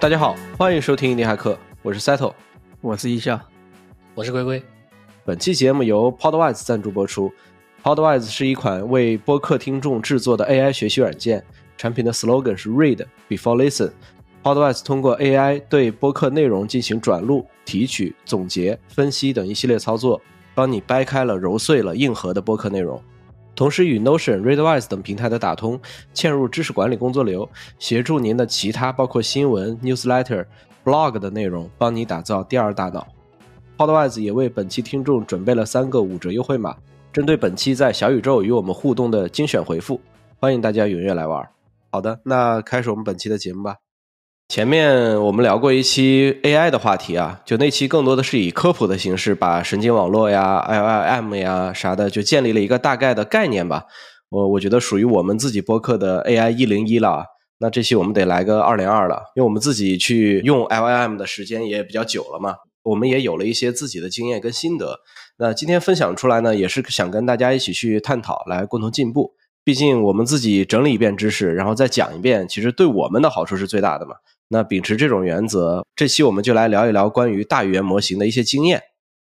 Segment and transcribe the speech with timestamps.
[0.00, 2.32] 大家好，欢迎收听印尼骇客，我是 Settle，
[2.80, 3.40] 我是一笑，
[4.14, 4.62] 我是龟龟。
[5.24, 7.32] 本期节目由 Podwise 赞助播出。
[7.82, 11.44] Podwise 是一款为播客听众制作的 AI 学习软件，
[11.76, 13.90] 产品的 slogan 是 Read before listen。
[14.40, 20.22] Podwise 通过 AI 对播客内容进行转录、提取、总结、分析等一系列操作，
[20.54, 23.02] 帮你掰开了、揉碎了硬核的播客内容。
[23.58, 25.80] 同时与 Notion、Readwise 等平台的打通，
[26.14, 30.46] 嵌入知识管理工作流，协助您的其他包括新闻、newsletter、
[30.84, 33.04] blog 的内容，帮你打造第二大脑。
[33.76, 36.76] Podwise 也为本期听众准备了三个五折优惠码，
[37.12, 40.00] 针对本期在小宇宙与我们互动的精选回复，
[40.38, 41.44] 欢迎大家踊跃来玩。
[41.90, 43.87] 好的，那开始我们本期的节目吧。
[44.48, 53.84] 前面我们聊过一期 AI 的话题啊，就那期更多的是以科普的形式，把神经网络呀、LLM 呀啥的，就建立了一个大概的概念吧。
[54.30, 57.26] 我我觉得属于我们自己播客的 AI 一零一了。
[57.58, 62.54] 那这期我们得来个二零二了，因为我们自己去用 LLM 的时间也比较久了嘛，
[62.84, 65.00] 我们也有了一些自己的经验跟心得。
[65.36, 69.34] 那今天分享出来呢，也是想跟大家一起去探讨，来共同进步。
[69.62, 74.14] 毕竟我们自己整理一遍知识，然后再讲一遍，其实对我们的好处是最大的嘛。
[74.48, 78.82] 那秉持这种原则，这期我们就来聊一聊关于大语言模型的一些经验。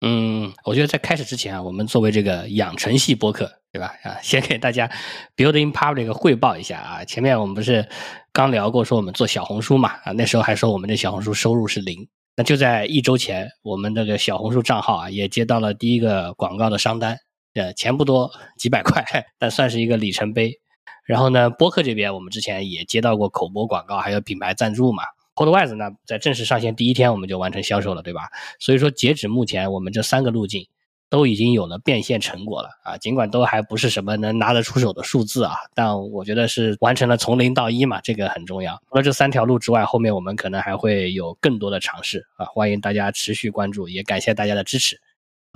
[0.01, 3.95] 嗯，我觉得在开始之前啊，我们作为这个养成系播客，对吧？
[4.03, 4.87] 啊，先给大家
[5.35, 7.03] building public 汇报一下啊。
[7.03, 7.87] 前面我们不是
[8.31, 9.89] 刚聊过说我们做小红书嘛？
[10.03, 12.07] 啊，那时候还说我们的小红书收入是零。
[12.35, 17.17] 那就在一周前，我们这个小红书账号啊，也接到了第一个广告的商单，
[17.55, 18.29] 呃，钱不多，
[18.59, 19.03] 几百块，
[19.39, 20.59] 但算是一个里程碑。
[21.07, 25.03] 然后呢，播客这边我们之前也接到过口播广告，还有品牌赞助嘛。
[25.35, 28.23] Podwise 呢，在正式上线第一天我们就完成销售了，对吧？
[28.59, 30.67] 所以说，截止目前，我们这三个路径
[31.09, 32.97] 都已经有了变现成果了啊。
[32.97, 38.81] 尽管都还不是什么能拿得出手的数字啊，但我觉得是完成了从零到一嘛，这个很重要。
[38.89, 44.99] 除了这三条路之外，后面我们可能还会有更多的尝试啊，欢迎大家持续关注，也感谢大家的支持。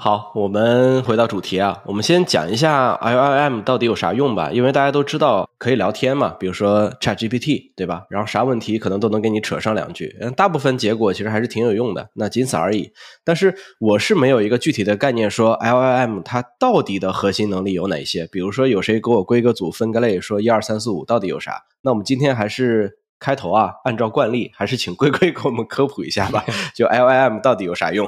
[0.03, 4.50] 好，我们回到主题啊，我们先讲一下 LLM 到底有啥用吧。
[4.51, 8.07] 因为大家都知道可以聊天嘛，比如说 ChatGPT，对吧？
[8.09, 12.91] 然后啥问题可能都能给你扯上两句，嗯，大部分结果其实还是挺有用的，那仅此而已。
[13.23, 18.25] 但是我是没有一个具体的概念，说 LLM 它到底的核心能力有哪些？
[18.31, 21.61] 比如说有谁给我归个组、分个类，说一二三四五到底有啥？
[21.84, 28.07] 那我们今天还是开头啊，按照惯例，还是请龟龟给我们科普一下吧， 就 LLM 到底有啥用？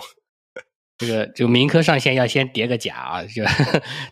[1.05, 3.43] 这个就民科上线要先叠个甲啊，就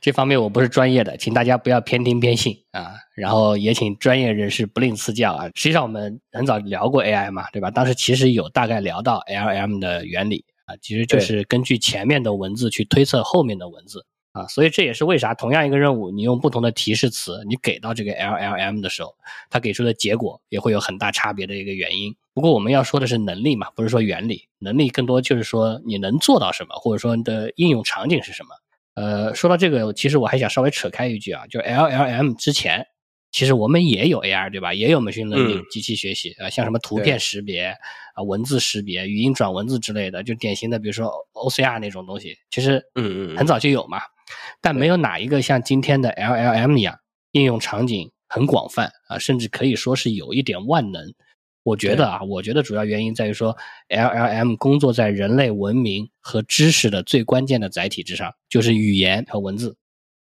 [0.01, 2.93] 这方面我不是专业的，请大家不要偏听偏信啊。
[3.15, 5.45] 然后也请专业人士不吝赐教啊。
[5.55, 7.71] 实际上我们很早聊过 AI 嘛，对吧？
[7.71, 14.47] 当时其实有大概聊到 LLM 的原理啊，其实就是根据前面的文字去推测后面的文字啊。
[14.47, 19.13] 所以这也是为啥同样一个任务，你用不同的提示词，你给到这个 LLM 的时候，
[19.49, 22.15] 它给出的结果也会有很大差别的一个原因。
[22.33, 24.47] 不过我们要说的是能力嘛，不是说原理。
[24.59, 28.49] 能力更多就是说你能做到什么，或者说你的应用场景是什么。
[28.93, 32.85] 呃，说到这个，其实我还想稍微扯开一句啊，就 LLM 之前，
[33.31, 34.73] 其实我们也有 AR 对吧？
[34.73, 37.75] 也有 machine learning 机器学习啊，像什么图片识别
[38.13, 43.99] 啊、文字识别、语音转文字之类的，就典型的比如说 OCR 那种东西，其实嗯嗯很早就有嘛。
[44.61, 46.97] 但没有哪一个像今天的 LLM 一样，
[47.31, 51.13] 应用场景很广泛啊，甚至可以说是有一点万能。
[51.63, 53.55] 我觉得啊，我觉得主要原因在于说
[53.89, 59.77] ，LLM 工作在人类文明和知识的最关键的载体之上，就是语言和文字。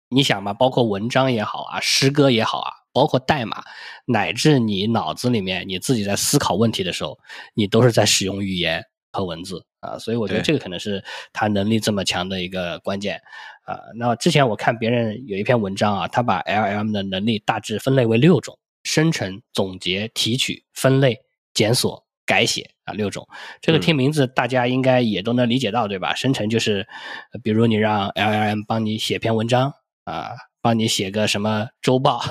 [0.09, 3.63] 你想嘛，包括文章也好啊，诗歌也好啊，包括代码，
[4.05, 7.17] 乃至你脑子里面你自己在思考问题的时候，
[7.53, 8.83] 你都是在使用语言
[9.13, 9.97] 和文字啊。
[9.97, 11.01] 所以我觉得这个可能是
[11.31, 13.21] 他能力这么强的一个关键
[13.63, 13.79] 啊。
[13.95, 21.17] 那之前我看别人有一篇文章啊，他把 LLM 的能力大致分类为六种：生成、总结、提取、分类。
[21.59, 23.28] 检索、改写啊，六种。
[23.59, 26.16] 这个听名字，大家应该也都能理解到，对吧？
[26.16, 26.88] 生成就是，
[27.44, 29.74] 比如你让 LLM 帮你写篇文章
[30.06, 30.31] 啊，
[30.62, 32.22] 帮你写个什么周报，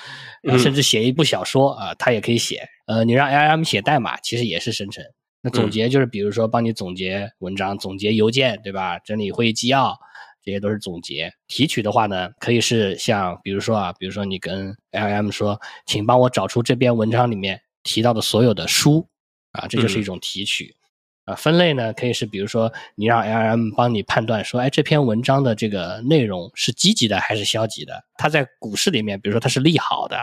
[0.58, 2.66] 甚至写一部小说啊，它也可以写。
[2.86, 5.04] 呃，你让 LLM 写代码，其实也是生成。
[5.42, 8.98] 那总结就是，比如说帮你总结文章、总结邮件，对吧？
[9.00, 9.94] 整理会议纪要，
[10.42, 11.30] 这些都是总结。
[11.46, 17.60] 提取的话呢，可以是像，比如说啊，比如说你跟 LLM 说，请帮我找出这篇文章里面。
[17.88, 19.08] 提到的所有的书
[19.52, 20.76] 啊，这就是一种提取
[21.24, 21.34] 啊。
[21.34, 28.04] 分类呢，可以是比如说你让 LLM 帮你判断说，哎，这篇文章的这个内容是积极的还是消极的？
[28.18, 30.18] 它在股市里面，比如说它是利好的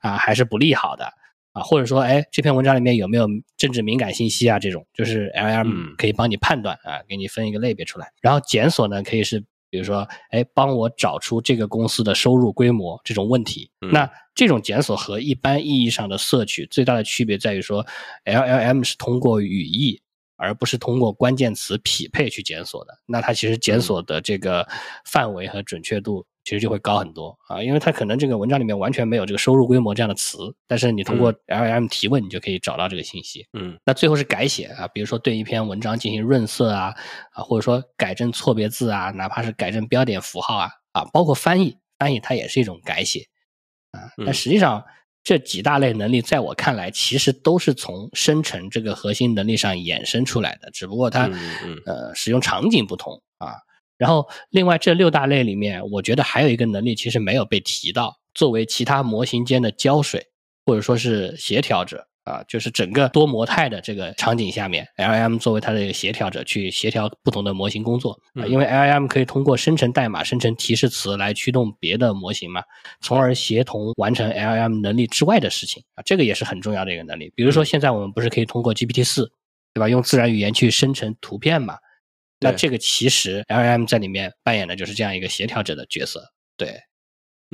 [0.00, 1.04] 啊，还是不利好的
[1.52, 1.60] 啊？
[1.62, 3.28] 或者说，哎，这篇文章里面有没有
[3.58, 4.58] 政治敏感信息啊？
[4.58, 8.10] 这种就是 LLM 可以帮你判断啊，给你分一个类别出来。
[8.22, 13.70] 然后检索呢，可以是比如说，哎，帮我找出这个公司的收入规模这种问题。
[13.80, 17.86] 那这种检索和一般意义上的摄取最大的区别在于说
[18.26, 20.02] ，LLM 是通过语义。
[20.38, 24.66] 而不是通过关键词匹配去检索的，那它其实检索的这个
[25.04, 33.46] 范围和准确度其实就会高很多啊，因为它可能这个文章里面完全没有这个收入规模这样的词，但是你通过 LLM 提问，你就可以找到这个信息。
[33.52, 36.94] 嗯，那最后是改写啊，比如说对一篇文章进行润色啊，
[37.32, 43.26] 啊，或者说改正错别字啊，哪怕是改正标点符号啊，啊，包括翻译，翻译它也是一种改写
[43.92, 44.84] 啊，但实际上。
[45.24, 51.30] 这几大类能力，在我看来，其实都是从生成这个核心能力上衍生出来的，只不过它
[51.86, 53.54] 呃使用场景不同啊。
[54.02, 60.26] 然后，另外这六大类里面，我觉得还有一个能力其实没有被提到，作为其他模型间的胶水，
[60.66, 62.08] 或者说是协调者。
[62.24, 68.46] 啊，就是整个多模态的这个场景下面，L M 作为它的一个协调者，去协调不同的模型工作啊。
[68.46, 72.62] 因为 L M 可以通过生成代码、生成提示词来驱动别的模型嘛，
[73.00, 76.02] 从而协同完成 L M 能力之外的事情啊。
[76.06, 77.32] 这个也是很重要的一个能力。
[77.34, 79.28] 比如说，现在我们不是可以通过 G P T 四，
[79.74, 79.88] 对吧？
[79.88, 81.74] 用自然语言去生成图片嘛？
[82.42, 86.20] 那这个其实 L M 在里面扮演的就是这样一个协调者的角色，
[86.56, 86.80] 对。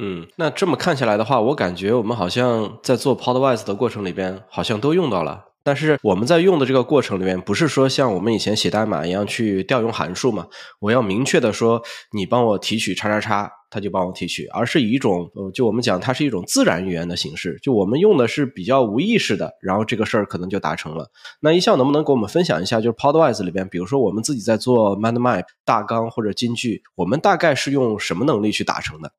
[0.01, 5.47] 嗯，那这么看下来的话，我感觉我们好像在做 Podwise 的过程里边，好像都用到了。
[5.65, 10.47] 但是我们在用的这个过程里面，不是说像我们以前写代码一样去调用函数嘛？
[10.79, 11.83] 我要明确的说，
[12.13, 17.59] 你帮我提取叉叉叉，他就帮我提取，而是以一种呃，就我们讲，它是一种自然语言的形式。
[17.63, 21.11] 就我们用的是比较无意识的，然后这个事儿可能就达成了。
[21.41, 29.13] 那一笑能不能给我们分享一下，就是 Podwise 里边，比如说我们自己在做 MindMap 大纲或者金句，我们大概是用什么能力去达成的？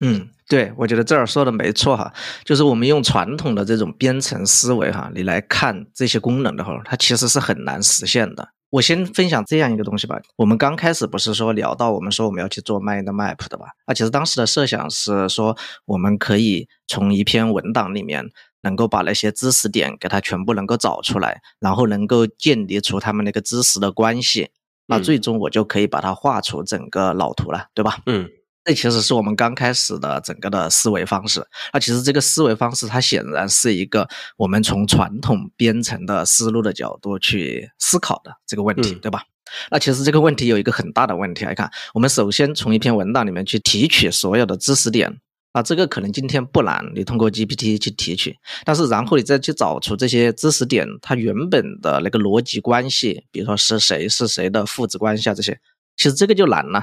[0.00, 2.12] 嗯，对，我觉得这儿说的没错哈，
[2.44, 8.48] 就是我们用传统的这种编程思维哈，你来看这些功能的话，它其实是很难实现的。
[8.70, 10.20] 我先分享这样一个东西吧。
[10.36, 13.66] 我们刚开始不是说聊到我们说我们要去做 mind map 的吧？
[13.84, 18.28] 啊，其实当时的设想是说，我们可以从一篇文档里面
[18.62, 24.50] 能够把那些知识点给它全部能够找出来，然后能够建立出他们那个知识的关系，
[24.86, 27.98] 那最终我就可以把它画出整个脑图了，对吧？
[28.06, 28.28] 嗯。
[28.66, 31.40] 这其实是我们刚开始的整个的思维方式。
[31.72, 39.22] 那其实这个思维方式，它显然是一个我们从传统编程的思路的角度去思考的这个问题，对吧？
[39.70, 45.16] 那其实这个问题有一个很大的问题来看，我们首先从一篇文档里面去提取所有的知识点，
[45.52, 48.36] 啊，这个可能今天不难，你通过 GPT 去提取。
[48.64, 55.56] 但是然后你再去找出这些知识点它原本的那个逻辑关系，比如说是谁是谁的父子关系啊这些，
[55.96, 56.82] 其实这个就难了。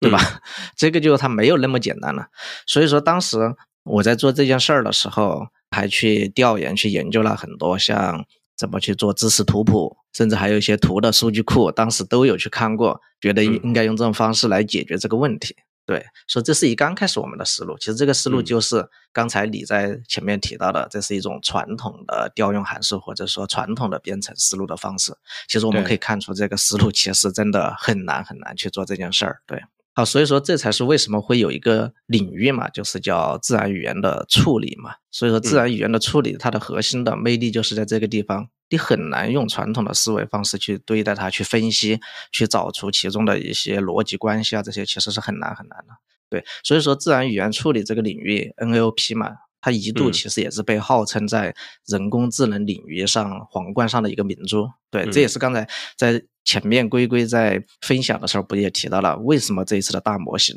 [0.00, 0.18] 对吧？
[0.76, 2.26] 这个就它没有那么简单了。
[2.66, 3.38] 所以说，当时
[3.84, 8.24] 我在做这件事儿的时候，还去调研、去研究了很多，像
[8.56, 15.56] 怎么去做知识图谱，甚至还有一些图的数据库，当时都有去看过，觉得应应该用这种方式来解决这个问题。
[15.86, 17.78] 对，所以这是一刚开始我们的思路。
[17.78, 25.16] 其实这个思路就是刚才你在前面提到的，这是一种传统的调用函数或者说传统的编程思路的方式。
[25.46, 29.40] 其实我们可以看出，这个思路其实真的很难很难去做这件事儿。
[29.46, 29.62] 对。
[29.98, 34.96] 好，所以说这才是为什么会有一个领域嘛，就是叫自然语言的处理嘛。
[35.10, 41.98] 所以说，自然语言的处理，它的核心的魅力就是在这个地方，你很难用传统的思维方式去对待它，去分析，
[42.30, 45.94] 去找出其中的一些逻辑关系啊，这些其实是很难很难的。
[46.28, 49.30] 对，所以说自然语言处理这个领域，NLP 嘛，
[49.66, 51.52] 它一度其实也是被号称在
[51.86, 54.70] 人工智能领域上皇冠上的一个明珠。
[54.92, 56.22] 对，这也是刚才在。
[56.46, 60.54] 前面龟龟在分享的时候，不也提到了为什么这一次的大模型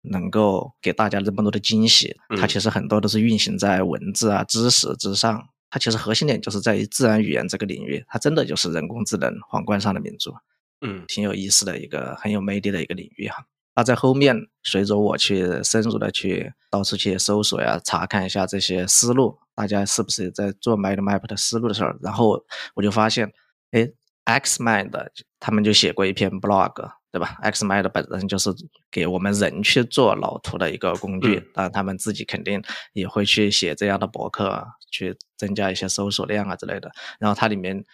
[0.00, 2.16] 能够给大家这么多的惊喜？
[2.36, 5.46] 它其实很多都是运行在文字啊、知识之上。
[5.70, 10.34] 它其实核心点就是在于自然语言这个领域，它真的就是人工智能皇冠上的明珠。
[10.80, 13.46] 嗯，挺有意思的一个很有魅力的一个领域哈。
[13.74, 23.32] 那在后面，随着我去深入的去到处去搜索呀、查看一下这些思路，大家是不是在做 Mind Map 的思路的时候，然后我就发现，
[23.72, 23.90] 哎。
[24.26, 24.92] Xmind
[25.40, 28.50] 他们就写过一篇 blog，对吧？Xmind 本身就是
[28.88, 32.62] 给我们人去做脑图的一个工具，当然他们自己肯定
[32.92, 36.92] 也会去写这样的博客，去增加一些搜索量啊之类的。
[37.18, 37.84] 然后它里面，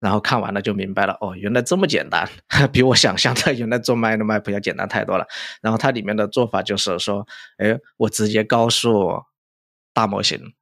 [0.00, 2.28] 然后看完了就明白了，哦，原来这么简单，
[2.72, 5.26] 比我想象的原来做 Mind Map 要简单太多了。
[5.62, 7.26] 然后它里面的做法就是说，
[7.58, 9.22] 哎，我直接告诉
[9.92, 10.52] 大模型。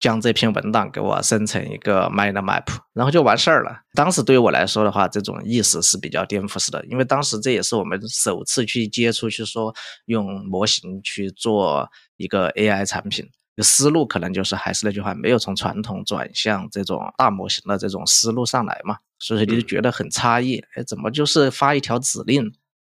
[0.00, 3.80] 将这篇文档给我生成一个 mind map，然后就完事儿了。
[3.94, 13.28] 当时对于我来说的话，这种意识是比较颠覆式的，因为当时这也是我们首次去接触，去说用模型去做一个 AI 产品，
[13.62, 22.52] 思路可能就是还是那句话，没有从传统转向这种大模型的这种思路上来嘛，所以你就觉得很诧异，哎，怎么就是发一条指令？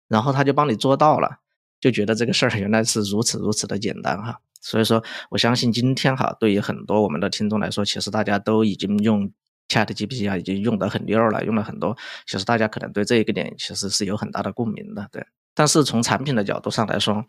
[0.08, 1.39] 然后他就帮你做到了，
[1.79, 4.39] 就觉得这个事儿原来是如此如此的简单哈。
[4.62, 9.29] 所以说，我相信今天哈，对于很多我们的听众来说，其实大家都已经用
[9.67, 11.98] Chat GPT 啊，已经用得很溜了，用了很多。
[12.25, 15.25] 其实大家可能对这一个点其实是有很大的共鸣的，对。
[15.53, 17.25] 但是从产品的角度上来说，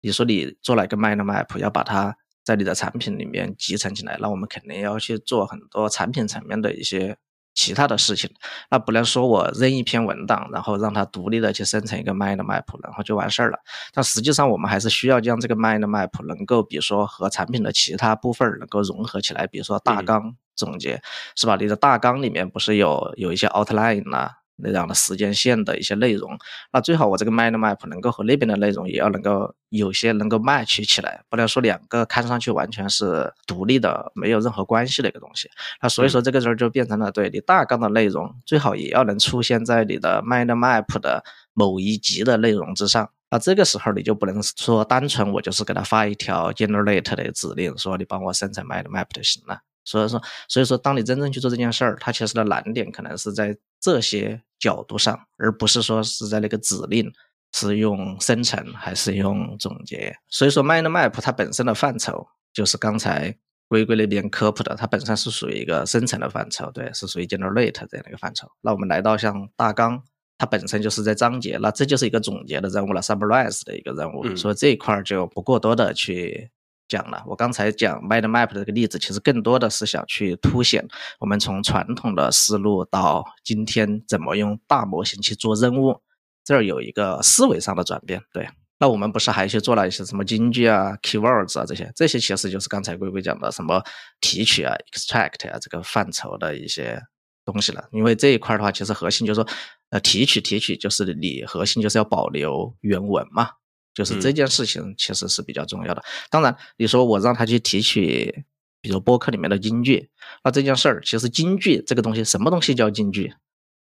[0.00, 2.16] 你说你做了一个 Mind Map，要把它
[2.48, 7.18] 在你的产品里面集成起来，那我们肯定要去做很多产品层面的一些。
[7.54, 8.30] 其他的事情，
[8.70, 13.58] 那不能说我扔一篇文档，然后让它独立的去生成一个 mind map，然后就完事儿了。
[13.92, 21.02] 但实际上，我们还是需要将这个 mind map 能够，比如说和产品的其他部分能够融合起来，比如说大纲总结，
[21.34, 21.56] 是吧？
[21.56, 24.37] 你的大纲里面不是有有一些 outline 啊？
[24.60, 26.36] 那样的时间线的一些内容，
[26.72, 35.48] 那最好我这个 mind map 能够和那边的内容也要能够有些能够 match 起来，不能说两个看上去完全是独立的，没有任何关系的一个东西。
[35.80, 41.22] 那所以说这个时候就变成了，对你大纲的内容最好也要能出现在你的 mind map 的
[41.54, 43.08] 某一级的内容之上。
[43.30, 49.60] 那这个时候你就不能说单纯我就是给他发一条 generate 的指令，说你帮我生成 mind map 就行了。
[49.84, 54.42] 所以说，所以说当你真正去做这件事儿，它其实的难点可能是在这些。
[54.58, 57.12] 角度上，而不是说是在那个指令
[57.52, 60.16] 是用生成还是用总结。
[60.28, 63.36] 所以说，mind map 它本身的范畴就是刚才
[63.68, 68.48] 龟龟那边科普的，它本身是属于一个生成的范畴，对，是属于 generate 这样的一个范畴。
[68.60, 70.02] 那我们来到像大纲，
[70.36, 74.36] 它本身就是在章节，那这就是一个总结的任务了，summarize 的一个任务。
[74.36, 76.50] 所以这一块就不过多的去。
[76.88, 80.86] 讲了，我刚才讲 mind map 的这个例子，其实更多的是想去凸显
[81.20, 86.00] 我们从传统的思路到今天怎么用大模型去做任务，
[86.44, 88.22] 这儿有一个思维上的转变。
[88.32, 93.82] 对，那我们不是还去做了一些什么金句啊、keywords 啊这些，这些其实就是刚才龟龟讲的什么
[94.20, 97.00] 提取啊、extract 啊这个范畴的一些
[97.44, 97.84] 东西了。
[97.92, 99.48] 因为这一块的话，其实核心就是说，
[99.90, 103.50] 呃，提取提取就是你核心就是要保留原文嘛。
[103.98, 106.00] 就是这件事情其实是比较重要的。
[106.30, 108.44] 当然，你说我让他去提取，
[108.80, 110.08] 比如播客里面的金句，
[110.44, 113.34] 那这件事儿其实金句这个东西，什么东西叫金句？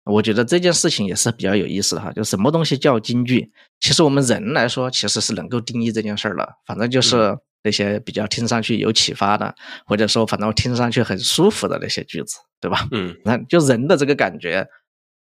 [0.04, 2.11] 我觉得这件事情也是比较有意思的哈。
[2.11, 3.52] 就什么东西叫金句？
[3.78, 6.56] 其实我们人来说，其实是能够定义这件事儿的。
[6.66, 9.54] 反正就是那些比较听上去有启发的，
[9.87, 12.88] 或者说反正听上去很舒服的那些句子，对吧？
[12.90, 14.66] 嗯，那就人的这个感觉，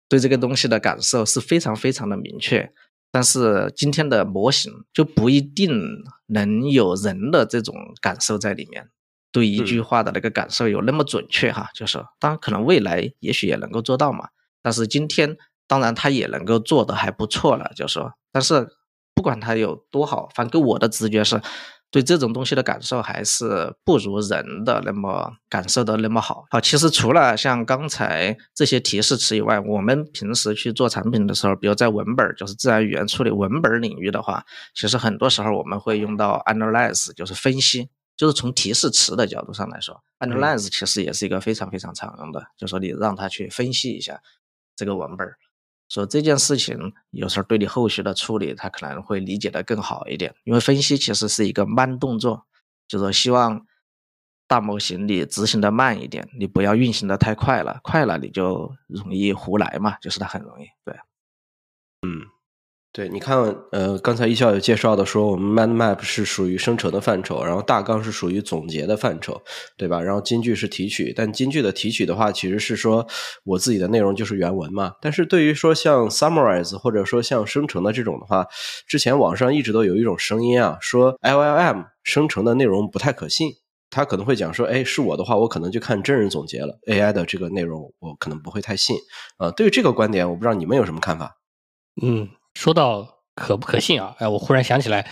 [0.08, 2.72] 对这个东西的感受是非常非常的明确。
[3.10, 5.70] 但是今天的模型就不一定
[6.26, 8.88] 能有人的这种感受在里面，
[9.32, 11.68] 对一句话的那个感受有那么准确哈。
[11.74, 14.28] 就是当然可能未来也许也能够做到嘛。
[14.62, 15.36] 但是今天
[15.66, 18.68] 当然他也能够做的还不错了，就是说，但是
[19.14, 21.40] 不管他有多好，反正我的直觉是。
[21.90, 26.44] 对这种东西的感受还是不如人的那么感受的那么好。
[26.50, 34.44] 好，其实除了像刚才这些提示词以外，我们平时去做产品的时候，比如在文本，就是自然语言处理文本领域的话，
[34.74, 44.20] 其实很多时候我们会用到 analyze，就是分析，就是从提示词的角度上来说，analyze 其实也是一个非常非常常用的，就是说你让他去分析一下
[44.76, 45.28] 这个文本。
[45.90, 52.46] 说这件事情有时候对你后续的处理，他可能会理解的更好一点，因为分析其实是一个慢动作，
[52.88, 53.66] 就是说希望
[54.48, 60.94] 大模型你执行的慢一点，你不要运行的太快了，快了你就容易胡来嘛，就是它很容易对，
[62.06, 62.39] 嗯。
[62.92, 63.38] 对，你看，
[63.70, 69.40] 呃，刚才一笑有介绍的说，我们 mind map 是属于生成的范畴，然后大纲是属于总结的范畴，
[69.76, 70.02] 对吧？
[70.02, 73.06] 然后金句是提取，但金句的提取的话，其实是说
[73.44, 74.94] 我自己的内容就是原文嘛。
[75.00, 78.44] 但是对于说像 summarize 或者说像生成的这种的话，
[78.88, 83.52] 之前网上一直都有一种声音啊，说 LLM 生成的内容不太可信，
[83.88, 88.96] 他可能会讲说，哎，是我的话，我可能就看真人总结了 AI 的这个内容，我可能不会太信。
[89.38, 91.36] 呃，对于这个观点，我不知道你们有什么看法？
[92.02, 92.28] 嗯。
[92.60, 94.14] 说到可不可信啊？
[94.18, 95.06] 哎，我忽然想起来，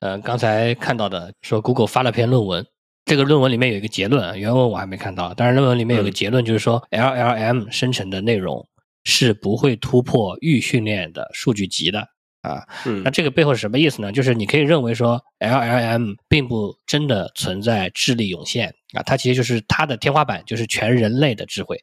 [0.00, 2.66] 呃，刚才看到的说 Google 发了篇论文，
[3.04, 8.68] 这个论文里面有一个结论，原文我还没看到，但是论文里面有个结论，就是说 LLM 生成的内容
[9.04, 12.00] 是不会突破预训练的数据集的
[12.42, 12.66] 啊。
[13.04, 14.10] 那这个背后是什么意思呢？
[14.10, 21.80] 就是你可以认为说 LLM 并不真的存在智力涌现啊，它其实就是它的天花板就是全人类的智慧。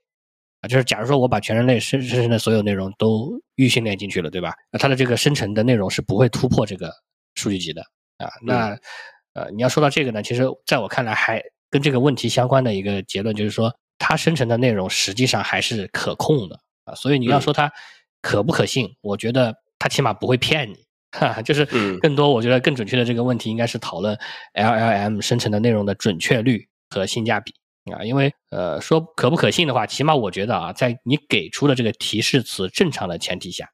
[0.68, 4.54] 就是假如说我把全人类生生成的所有内容都预训练进去了，对吧？
[4.72, 6.92] 那它的这个生成的内容是不会突破这个
[7.36, 7.82] 数据集的
[8.18, 8.30] 啊。
[8.42, 8.78] 那
[9.34, 16.96] 呃，你要说到这个呢，其实在我看来，还跟这个问题相关的一个结论就是说，它生成的内容实际上还是可控的啊。
[16.96, 17.72] 所以你要说它
[18.22, 20.76] 可不可信，我觉得它起码不会骗你。
[21.12, 21.66] 哈，就是
[22.02, 24.18] 更多，我觉得更准确的这个问题应该是讨论
[24.54, 27.54] LLM 生成的内容的准确率和性价比。
[27.94, 33.70] 啊，因为呃，说可不可信的话，起码我觉得啊，在你给出的这个提示词正常的前提下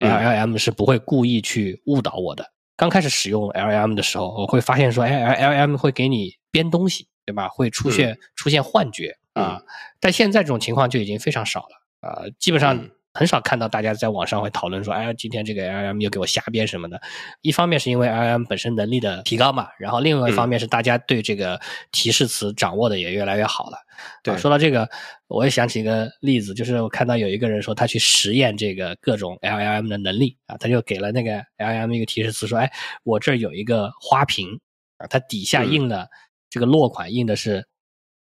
[0.00, 2.52] ，LLM 是不会故意去误导我的。
[2.76, 7.48] 刚开始使用 LLM 的时候，我会发现说，哎，LLM 会给你编东西，对吧？
[7.48, 9.62] 会出现出现幻觉啊。
[10.00, 12.88] 但现在这种情况就已经非常少了啊，基本上。
[13.14, 17.00] 很少看到大家在网上会讨论说，哎，今天这个 LLM 又给我瞎编什么的。
[17.42, 23.76] 一方面是因为 LLM 本身能力的提高嘛，然后另外一方面是大家对这个提示词掌握的也越来越好了。
[24.22, 24.88] 对，说到这个，
[25.28, 32.72] 我也想起一个例子，就是我看到有一个人说他去实验这个各种 LLM 的能力啊，他就给了那个 LLM 一个提示词说，哎，
[33.04, 34.58] 我这儿有一个花瓶
[34.96, 36.08] 啊，它底下印了
[36.48, 37.66] 这个落款印的是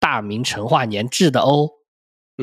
[0.00, 1.70] 大明成化年制的哦。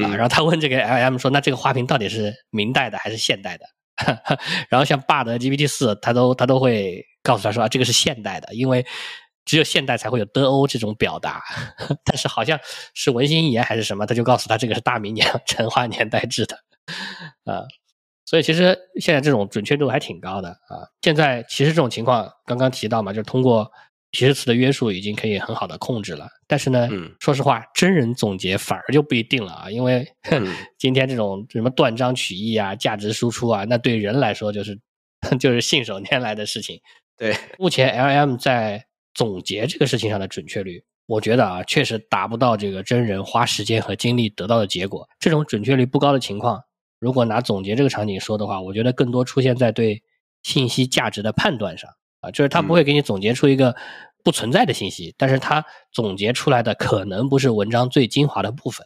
[0.03, 3.65] 啊，然后他问这个 L M 说：“那这个花瓶到底是明代的还是现代的？”
[4.69, 8.85] 然后像 Bard GPT 四，他都他都会告诉他说：“啊，这个是现代的，因为
[9.45, 11.41] 只有现代才会有的欧这种表达。
[12.05, 12.59] ”但是好像
[12.93, 16.55] 是文心一言还是什么，他就告诉他这个是大明年 成化年代制的。
[17.45, 17.63] 啊，
[18.25, 20.85] 所以其实现在这种准确度还挺高的啊。
[21.01, 23.71] 现在其实这种情况刚刚提到嘛，就是通过。
[24.17, 30.07] 提示词的约束已经可以很好的控制了，但是呢，嗯说实话，真人总结反而就不一定了啊，因为
[30.79, 34.79] 今天这种什么断章取义啊、价值输出啊，那对人来说就是
[35.39, 36.81] 就是信手拈来的事情。
[37.15, 45.07] 对，目前 L M 在总结这个事情上的准确率，我觉得啊，确实达不到这个真人花时间和精力得到的结果。
[45.19, 46.63] 这种准确率不高的情况，
[46.99, 50.01] 如果拿总结这个场景说的话，我觉得更多出现在对
[50.41, 51.87] 信息价值的判断上。
[52.19, 53.75] 啊，就是他不会给你总结出一个
[54.27, 58.85] 不存在的信息，但是它总结出来的可能不是文章最精华的部分。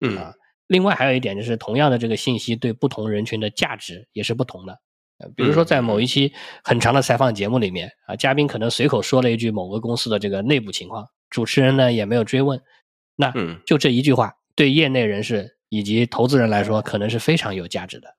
[0.00, 0.34] 嗯啊，
[0.68, 4.78] 另外还有一点就是，同样的这个信息对不同人群的价值也是不同的。
[5.18, 6.32] 呃，比如说在某一期
[6.62, 12.62] 很长的采访节目里面啊，嘉宾可能随口说了一句某个公司的这个内部情况，主持人呢也没有追问，
[13.16, 13.34] 那
[13.66, 18.14] 就这一句话对业内人士以及投资人来说，可能是非常有价值的。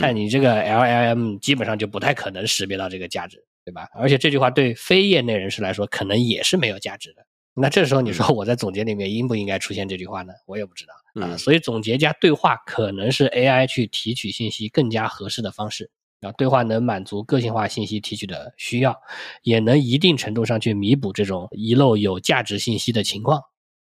[0.00, 3.44] 但你这个 LLM 基本上就不太可能识别到这个价值。
[3.64, 3.88] 对吧？
[3.94, 7.24] 而且这句话对非业内人士来说，可能也是没有价值的。
[7.54, 10.32] 那这时候你说我在总结里面应不应该出现这句话呢？
[10.46, 11.36] 我也不知道啊。
[11.36, 16.32] 所以总结加对话可能是 AI 去提取信息更加合适的方式啊。
[16.32, 18.96] 对话能满足个性化信息提取的需要，
[19.42, 23.42] 也能一定程度上去弥补这种遗漏有价值信息的情况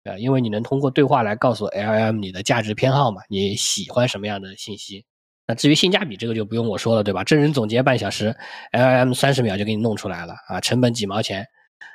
[0.04, 0.18] 啊。
[0.18, 5.04] 因为你能通过对话来告诉 LM 你的价值偏好嘛，你喜欢什么样的信息。
[5.46, 7.24] 那至于性价比，这个就不用我说了，对吧？
[7.24, 8.34] 真人总结半小时
[8.70, 11.44] ，L M 三十秒就给你弄出来了啊，成本几毛钱，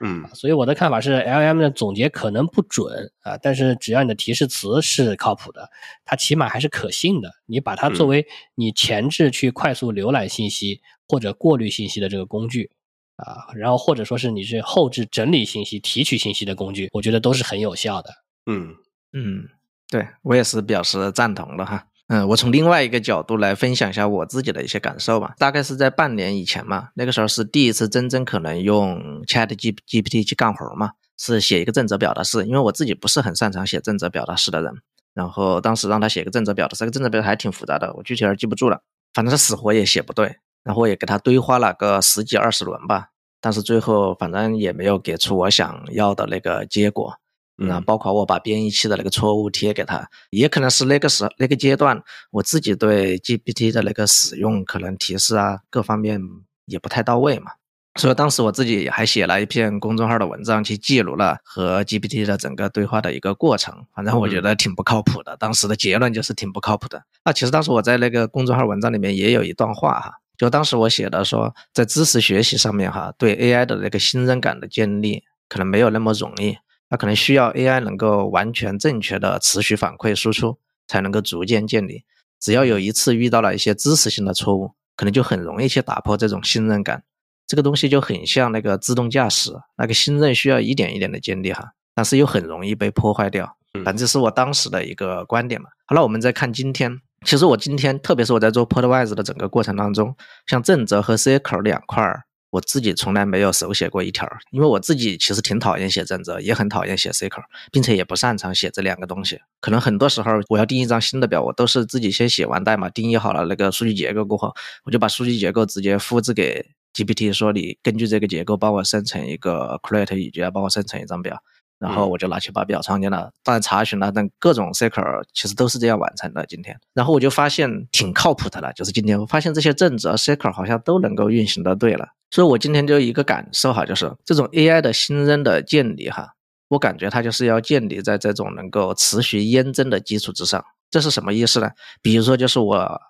[0.01, 5.69] 嗯，所以我的看法是，L M 的总结可能不准啊，但是只要你的提示词是靠谱的，
[6.03, 7.31] 它起码还是可信的。
[7.45, 12.69] 你把它作为你前置去快速浏览信息或者过滤信息的这个工具
[13.15, 18.09] 啊，然后或者说是你是后置整理信息、提取信息的工具，我觉得都是很有效的。
[18.45, 18.75] 嗯
[19.13, 19.47] 嗯，
[19.89, 21.87] 对我也是表示赞同的哈。
[22.07, 25.35] 嗯，我从另外一个角度来分享一下我自己的一些感受吧。
[25.37, 32.45] 大概是在半年以前嘛，那个时候是第一次真正可能用 Chat G GPT 去干活嘛，是写一个正则表达式。
[32.45, 34.73] 因为我自己不是很擅长写正则表达式的人，
[35.13, 38.81] 然后当时让他写个正则表达式，这个正则表达还挺复杂的，我具体点记不住了，
[39.13, 40.37] 反正是死活也写不对。
[40.63, 43.07] 然后也给他对话了个十几二十轮吧，
[43.39, 47.13] 但是最后反正也没有给出我想要的那个结果。
[47.57, 56.21] 嗯，包括我把编译器的那个错误贴给他，也可能是那个时那个阶段，我自己对 GPT 的那个使用可能提示啊各方面
[56.65, 57.51] 也不太到位嘛，
[57.95, 63.73] 所以当时我自己还写了一篇公众号的文章，去记录了和 GPT 的整个对话的一个过程。
[63.95, 67.03] 反正我觉得挺不靠谱的，当时的结论就是挺不靠谱的。
[67.25, 76.55] 那其实当时我在那个公众号文章里面也有一段话哈，就当时我写的说，在知识学习上面哈，对 AI 的那个信任感的建立可能没有那么容易。
[76.89, 82.03] 那可能需要 AI 能够完全正确的持续反馈输出，才能够逐渐建立。
[82.39, 87.03] 只要有一次遇到了一些知识性的错误，可能就很容易去打破这种信任感。
[87.47, 93.57] 这个东西就很像那个自动驾驶，那个信任需要一点一点的建立哈，但是又很容易被破坏掉。
[93.83, 95.69] 反正这是我当时的一个观点嘛。
[95.85, 96.99] 好了，我们再看今天。
[97.25, 102.26] 其实我今天，特别是我在做 Podwise 的整个过程当中，像正则和 C 口两块儿。
[102.49, 109.39] 我自己从来没有手写过一条，因为我自己其实挺讨厌写正则，也很讨厌写 SQL，，并且也不擅长写这两个东西。
[109.59, 114.53] 可能很多时候我要定一张新的表，我都是自己先写完代码，定义好了那个数据结构过后，
[114.85, 121.37] 我就把数据结构直接复制给 GPT，说你根据这个结构帮我生成一个 create 语句，帮我生成一张表。
[121.79, 126.43] 然后我就拿去把表创建了，当然查询了但各种 SQL 其实都是这样完成的。
[126.47, 132.07] 今天，然后我就发现挺靠谱的了，就是今天我发现这些正则 SQL 好像都能够运行的对了。
[132.29, 136.29] 所以我今天就一个感受哈，就是这种 AI 的新任的建立哈，
[136.67, 140.63] 我感觉它就是要建立在这种能够持续验证的基础之上。
[140.89, 141.69] 这是什么意思呢？
[142.01, 143.01] 比如说就是我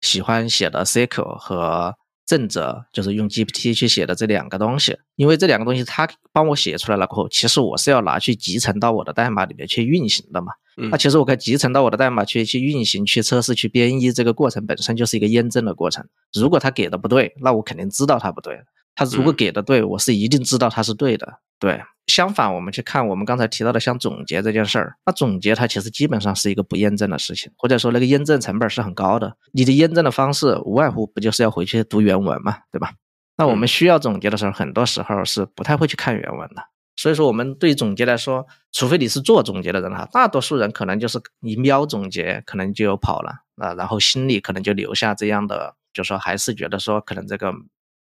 [0.00, 1.94] 喜欢写的 SQL 和
[2.26, 10.52] 正则，就是用 GPT 去写的这两个东西，因为这两个东西它帮我写出来了过后，其实我是要拿去集成到我的代码里面去运行的嘛。
[10.90, 16.04] 那其实我可以集成到我的代码去去运行、去测试、去编译，这个过程本身就是一个验证的过程。
[16.34, 18.60] 如果他给的不对，那我肯定知道他不对。
[18.94, 21.38] 他如果给的对，我是一定知道他是对的。
[21.58, 29.36] 对，相反，我们去看我们刚才提到的像总结这件事儿，那总结它其实基本上是一个不验证的事情，或者说那个验证成本是很高的。
[29.52, 32.92] 你的验证的方式无外乎不就是要回去读原文嘛，对吧？
[33.36, 36.62] 那我们需要总结的时候，很多时候是不太会去看原文的。
[36.98, 47.52] 所以说，我们对总结来说，除非你是做总结的人哈，大多数人可能就是一瞄总结，可能就跑了啊，然后心里可能就留下这样的，就说还是觉得说可能这个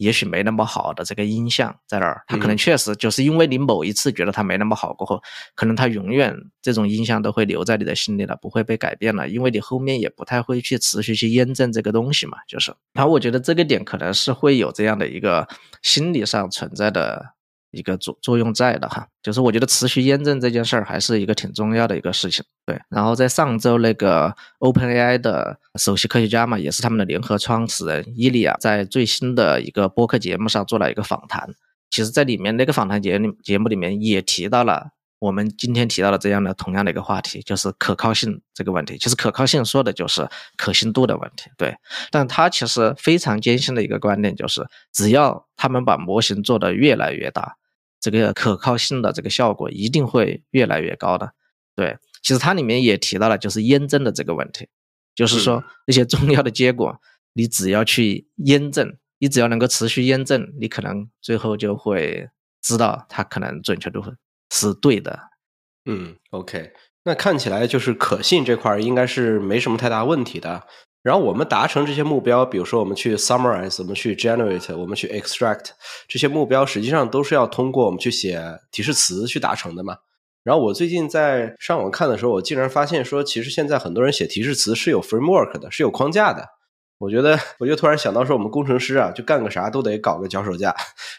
[0.03, 2.21] 也许没那么好的这个印象在那儿。
[2.27, 5.21] 他可能确实就是因为你某一次觉得他没那么好过后，
[5.55, 12.73] 可能他永远这种印象都会留在你的心里了，不会被改变了，因为你后面也不太会去持续去验证这个东西嘛，就是。
[12.93, 15.47] 然后我觉得这个点可能是会有这样的一个
[15.81, 17.33] 心理上存在的。
[17.73, 22.45] 一个作作用在的哈，就是我觉得持续验证这件事儿还是一个挺重要的一个事情。
[22.65, 31.53] 对，然后在上周那个 OpenAI 的首席科学家嘛，也是他们的联合创始人伊利亚，在最新的一个播客节目上做了一个访谈。
[31.89, 34.91] 其实，在里面那个访谈节节目里面也提到了。
[35.19, 38.97] 我们今天提到的这样的同样的一个话题，就是可靠性这个问题。
[38.97, 41.73] 其实可靠性说的就是可信度的问题，对。
[42.11, 47.55] 但他其实非常坚信的一个观点就是，只要他们把模型做得越来越大，
[48.11, 51.33] 这个可靠性的这个效果一定会越来越高的。
[51.73, 54.67] 对，其实它里面也提到了就是验证的这个问题，
[55.15, 56.99] 就是说那些重要的结果，
[57.33, 62.29] 你只要去验证，你只要能够持续验证，你可能最后就会
[62.61, 64.03] 知道它可能准确度
[64.51, 65.19] 是对的，
[65.85, 66.73] 嗯，OK，
[67.05, 70.67] 那看起来就是可信这块应该是没什么太大问题的。
[71.03, 75.71] 然后我们达成这些目标，比如说我们去 summarize，我们去 generate，我们去 extract，
[76.07, 79.97] 这些目标实际上都是要通过我们去写提示词去达成的嘛。
[80.43, 86.47] 然后我最近在上网看的时候，我竟然发现说，其实现在很多人写提示词是有 framework 的，是有框架的。
[87.03, 90.73] 我觉得，我就突然想到说，我们工程师啊，就干个啥都得搞个脚手架。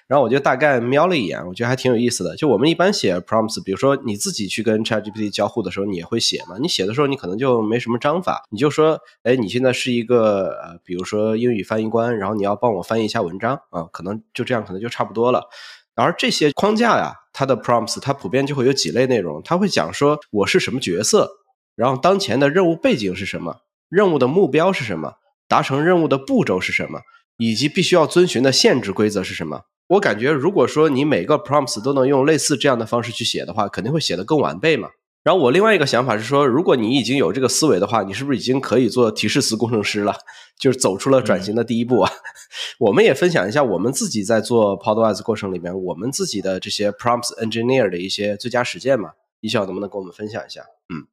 [0.06, 2.34] 然后我就大概瞄了一眼，我觉得还挺有意思的。
[2.36, 6.56] 就我们一般写 prompts，比如说你自己去跟 ChatGPT 交互的时候，你也会写嘛？
[6.58, 15.50] 你写的时候，你可能就没什么章法，你就说，哎，你现在是一个呃，比如说英语翻译官，然后你要帮我翻译一下文章啊，可能就这样，可能就差不多了。
[15.94, 21.30] 而这些框架呀，它的 prompts，它普遍就会有几类内容，它会讲说我是什么角色，
[21.76, 25.14] 然后当前的任务背景是什么，任务的目标是什么。
[25.54, 27.02] 达成任务的步骤是什么，
[27.36, 29.60] 以及必须要遵循的限制规则是什么？
[29.86, 34.88] 我感觉，如果说你每个 prompts 都能用类似这样的方式去写的话，肯定会写得更完备嘛。
[35.22, 40.16] 然后我另外一个想法是说，如果你已经有这个思维的话，你是不是已经可以做提示词工程师了？
[40.58, 42.10] 就是走出了转型的第一步啊。
[42.80, 49.10] 我们也分享一下我们自己在做 Podwise 过程里面，我们自己的这些 prompts engineer 的一些最佳实践嘛。
[49.40, 50.62] 一笑能不能跟我们分享一下？
[50.92, 51.06] 嗯，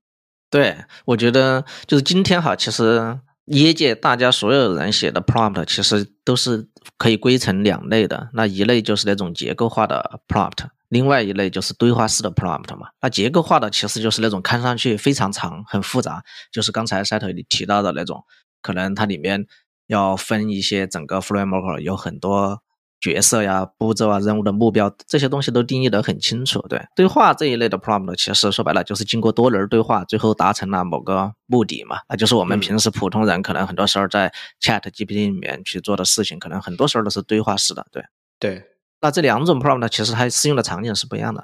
[0.50, 3.20] 对，我觉得就是今天哈，其实。
[3.46, 12.90] 业界大家所有人写的 prompt 其实都是可以归成两类的，那一类就是那种结构化的 prompt，另外一类就是对话式的 prompt 嘛。
[13.02, 18.24] 那结构化的其实就是那种看上去非常长、很复杂，就是刚才 Set 你提到的那种，
[18.62, 19.46] 可能它里面
[19.88, 22.62] 要分一些整个 framework 有很多。
[23.02, 26.62] 角色呀、步骤啊、任务的目标这些东西都定义得很清楚。
[26.70, 31.98] 对，对话这一类的 prompt，其实说白了就是经过多轮对话，最后达成了某个目的嘛。
[32.08, 37.86] 那就是我们平时普通人可能很多时候在 Chat GPT 里面去做的事情，可能很多时候都是对话式的。
[37.92, 38.04] 对，
[38.40, 38.64] 对。
[39.02, 41.44] 那这两种 prompt 其实它适用的场景是不一样的。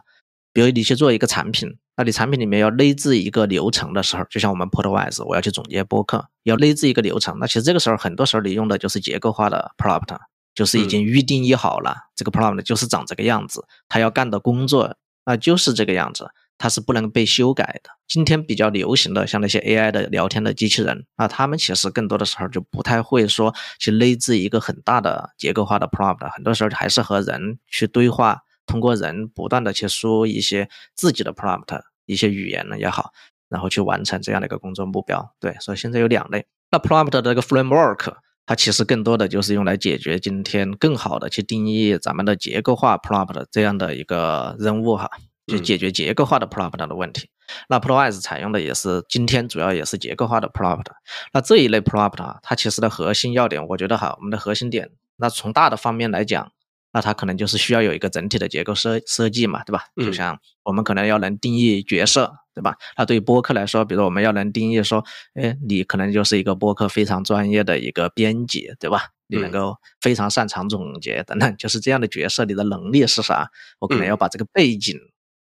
[0.53, 7.37] 比如你去做一个产品，那你产品里面要内置一个流程的时候，就像我们 Podwise，我要去总结播客，要内置一个流程。
[7.39, 10.17] 那其实这个时候很多时候你用的就是结构化的 prompt。
[10.57, 17.91] 就是已经预定义好了，这个 prompt 就是长这个样子，他要干的工作那就是这个样子，它是不能被修改的。
[18.07, 33.11] 今天比较流行的像那些 AI 的聊天的机器人啊，他们其实更多的时候就不太会说去内置一个很大的结构化的 prompt，很多时候还是和人去对话，通过人不断的去输一些自己的 prompt，一些语言呢也好，
[33.47, 35.35] 然后去完成这样的一个工作目标。
[35.39, 38.15] 对，所以现在有两类，那 prompt 的这个 framework。
[38.47, 45.07] 它其实更多的就是用来解决今天更好的去定义咱们的结构化 prompt 这样的一个任务哈，
[45.45, 47.29] 就解决结构化的 prompt 的问题。
[47.69, 50.85] 那 Prowise 采用的也是今天主要也是结构化的 prompt。
[51.33, 56.51] 那这一类 prompt 啊，它其实的核心要点，我觉得哈，我们的核心点，那从大的方面来讲，
[56.97, 59.83] 那它可能就是需要有一个整体的结构设设计嘛，对吧？
[59.97, 62.33] 就像我们可能要能定义角色。
[62.57, 62.75] 对吧？
[62.97, 65.05] 那对于播客来说，比如我们要能定义说，
[65.35, 69.09] 哎，你可能就是一个播客非常专业的一个编辑，对吧？
[69.27, 73.51] 你能够非常擅长总结等等，就是这样的角色，你的能力是啥？
[73.77, 74.99] 我可能要把这个背景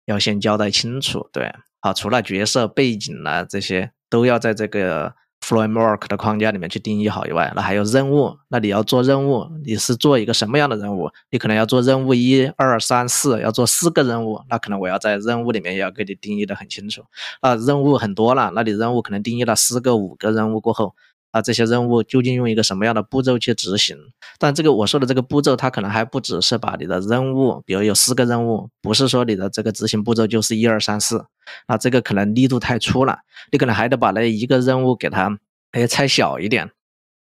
[0.07, 1.49] 要先交代清楚，对。
[1.79, 5.15] 好，除了角色背景呢，这些都要在这个。
[5.49, 11.09] Framework 的框架里面去定义好以外，那还有任务，那你要做任务，你是做一个什么样的任务？
[11.31, 17.01] 你可能要做任务一二三四，要做四个任务，那可能我要在任务里面要给你定义的很清楚。
[17.41, 20.93] 那，任务很多了，那你任务可能定义了四个五个任务过后。
[21.31, 23.97] 啊，这些任务究竟用一个什么样的步骤去执行？
[24.37, 31.25] 但这个我说的这个步骤，它可能还不只是把你的任务，比如有四个任务，不是说你的这个执行步骤就是一二三四，
[31.67, 33.19] 那这个可能力度太粗了，
[33.51, 35.37] 你可能还得把那一个任务给它
[35.71, 36.71] 哎拆小一点，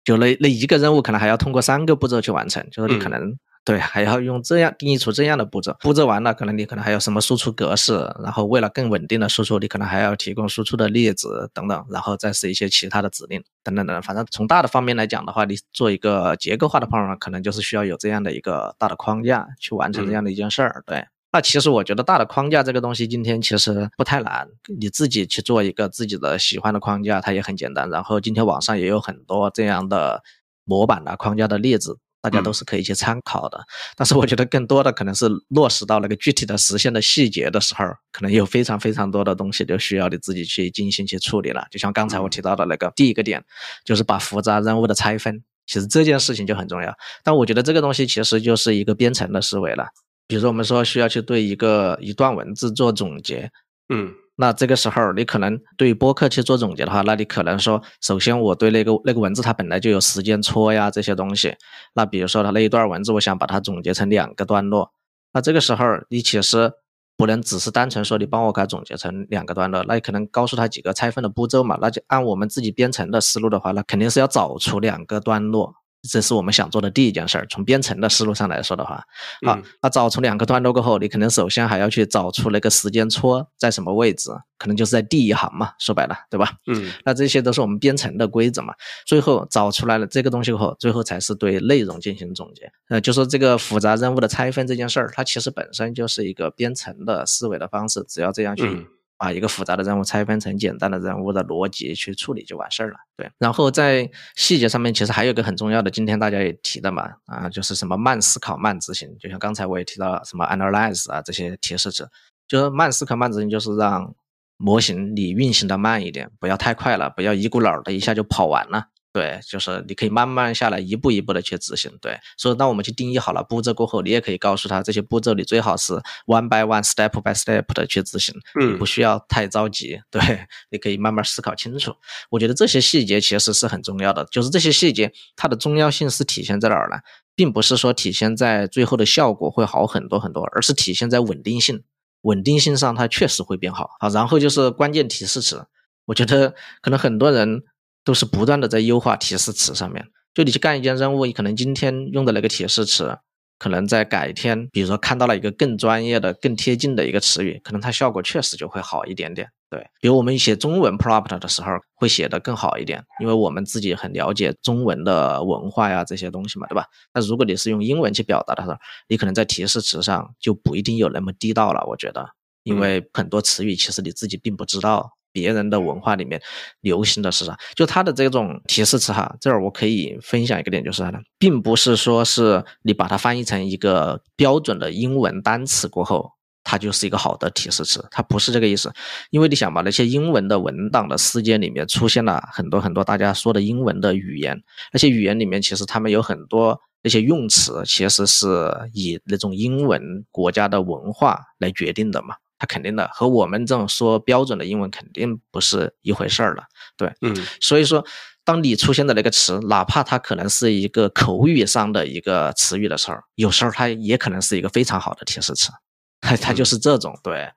[0.05, 3.37] 就那那一个任务可能还要通过三个步骤去完成，就是你可能。
[3.63, 7.93] 对，还要用这样定义出这样的步骤，步骤完了，可能你可能还有什么输出格式，
[8.23, 14.01] 然后为了更稳定的输出，你可能还要提供输出的例子等等，然后再是一些其他的指令等等等。
[14.03, 20.83] 反正从大的方面来讲的话，你做一个结构化的 program，可能就是需要有这样的一个大的框架去完成这样的一件事儿。
[20.87, 24.49] 对，那其实我觉得大的框架这个东西，今天其实不太难，
[24.81, 27.91] 你自己去做一个自己的喜欢的框架，它也很简单。
[27.91, 30.23] 然后今天网上也有很多这样的
[30.65, 31.99] 模板的框架的例子。
[32.23, 33.59] 大家都是可以去参考的，
[33.97, 41.67] 但是我觉得更多的可能是落实到那个具体的实现的细节的时候，可能有非常非常多的东西就需要你自己去精心去处理了。
[41.71, 43.43] 就像刚才我提到的那个第一个点，
[43.85, 46.95] 就是把复杂任务的拆分，其实这件事情就很重要。
[47.25, 49.87] 但我觉得这个东西其实就是一个编程的思维了。
[50.27, 53.51] 比如说我们说需要去对一个一段文字做总结，
[53.89, 54.13] 嗯。
[54.41, 61.55] 那这个时候，你可能对播客去做总结的话，那你可能说，首先我对那个那个文字它本来就有时间戳呀这些东西。
[61.95, 64.93] 那比如说它那一段文字，我想把它总结成两个段落。
[65.35, 66.73] 那这个时候，你其实
[67.19, 71.77] 不能只是单纯说你帮我给它总结成两个段落，那你可能告诉他几个拆分的步骤嘛。
[71.79, 75.75] 那就按我们自己编程的思路的话，那肯定是要找出两个段落。
[76.09, 77.47] 这是我们想做的第一件事儿。
[77.51, 79.05] 从编程的思路上来说的话，
[79.47, 85.73] 好，那找出两个段落过后，你可能首先还要去找出那个时间戳在什么位置，可能就是在第一行嘛。
[85.79, 86.53] 说白了，对吧？
[86.67, 88.73] 嗯，那这些都是我们编程的规则嘛。
[89.07, 92.71] 最后找出来了这个东西后，最后才是对内容进行总结。
[92.89, 98.87] 呃，就说这个复杂任务的拆分这件事儿，它其实本身就是一个编程的思维的方式，只要这样去。
[99.21, 102.97] 把一个复杂的任务拆分成简单的任务的逻辑去处理就完事儿了。
[103.19, 109.15] 对，然后在细节上面，其实还有个很重要的，今天大家也提的嘛，啊，就是什么慢思考、慢执行。
[109.19, 112.09] 就像刚才我也提到了什么 analyze 啊这些提示词，
[112.49, 114.15] 就是慢思考、慢执行，就是让
[114.57, 118.87] 模型你运行的慢一点，不要太快了，不要一股脑的一下就跑完了。
[119.13, 121.91] 对，就是你可以慢慢下来，一步一步的去执行。
[122.01, 125.95] 对，所以当我们去定义好了步骤过后，你也可以告诉他这些步骤你最好是
[126.27, 130.01] one by one step by step 的去执行，嗯，不需要太着急。
[130.11, 131.93] 对，你可以慢慢思考清楚。
[132.31, 136.99] 我觉得这些细节其实是很重要的，就是这些细节它的重要性是体现在哪儿呢？
[137.35, 141.83] 并不是说体现在最后的效果会好很多很多，而是体现在稳定性。
[142.23, 143.91] 稳定性上它确实会变好。
[143.99, 145.67] 好，然后就是关键提示词，
[146.05, 147.65] 我觉得可能很多人。
[148.11, 150.05] 都是不断的在优化提示词上面。
[150.35, 153.17] 就你去干一件任务，你可能今天用的那个提示词，
[153.57, 159.49] 可能在改天，比如说看到了一个更专业的、更贴近的一个词语，可能它效果确实就会好一点点。
[159.69, 166.85] 对，比如我们写中文 prompt 的时候，会写的更好一点，因为我们自己很了解中文的文化呀这些东西嘛，对吧？
[167.15, 171.87] 那如果你是用英文去表达的时候，你可能在提示词上就不一定有那么地道了。
[171.87, 172.29] 我觉得，
[172.65, 175.13] 因为很多词语其实你自己并不知道。
[175.33, 176.41] 别人的文化里面
[176.81, 177.59] 流行的是啥？
[177.75, 181.19] 就它的这种提示词哈，这儿我可以分享一个点，就是啥呢？
[181.39, 186.33] 并不是说是你把它翻译成一个标准的英文单词过后，
[186.65, 188.93] 它就是一个好的提示词，它不是这个意思。
[189.31, 194.63] 因为你想把那些英文的文档的世界里面出现了很多很多大家说的英文的语言，
[194.93, 198.47] 那些语言里面其实他们有很多那些用词，其实是
[198.93, 202.35] 以那种英文国家的文化来决定的嘛。
[202.61, 208.05] 它肯定的和我们这种说标准的英文肯定不是一回事儿了，对，嗯，所以说，
[208.45, 215.71] 当你出现的那个词，哪怕它可能是一个口语上的一个词语的时候，有时候它也可能是一个非常好的提示词，
[216.21, 217.51] 它它就是这种，对，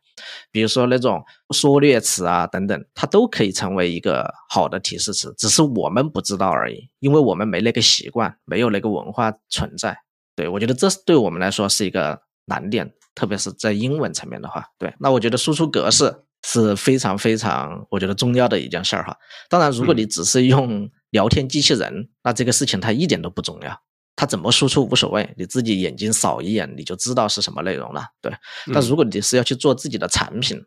[0.51, 1.21] 比如说那种
[1.53, 9.97] 缩略词啊等等，它都可以成为一个好的提示词，只是我们不知道而已，因为我们没那个习惯，没有那个文化存在，
[10.33, 12.93] 对我觉得这是对我们来说是一个难点。
[13.15, 16.13] 特别是在英文层面的话，对，那我觉得输出格式
[16.45, 19.15] 是非常非常我觉得重要的一件事儿哈。
[19.49, 23.79] 当然，如果你只是用聊天机器人，那这个事情它一点都不重要，
[24.15, 28.03] 它怎么输出无所谓，你自己眼睛扫一眼你就知道是什么内容了。
[28.21, 28.33] 对，
[28.73, 30.61] 但如果你是要去做自己的产品，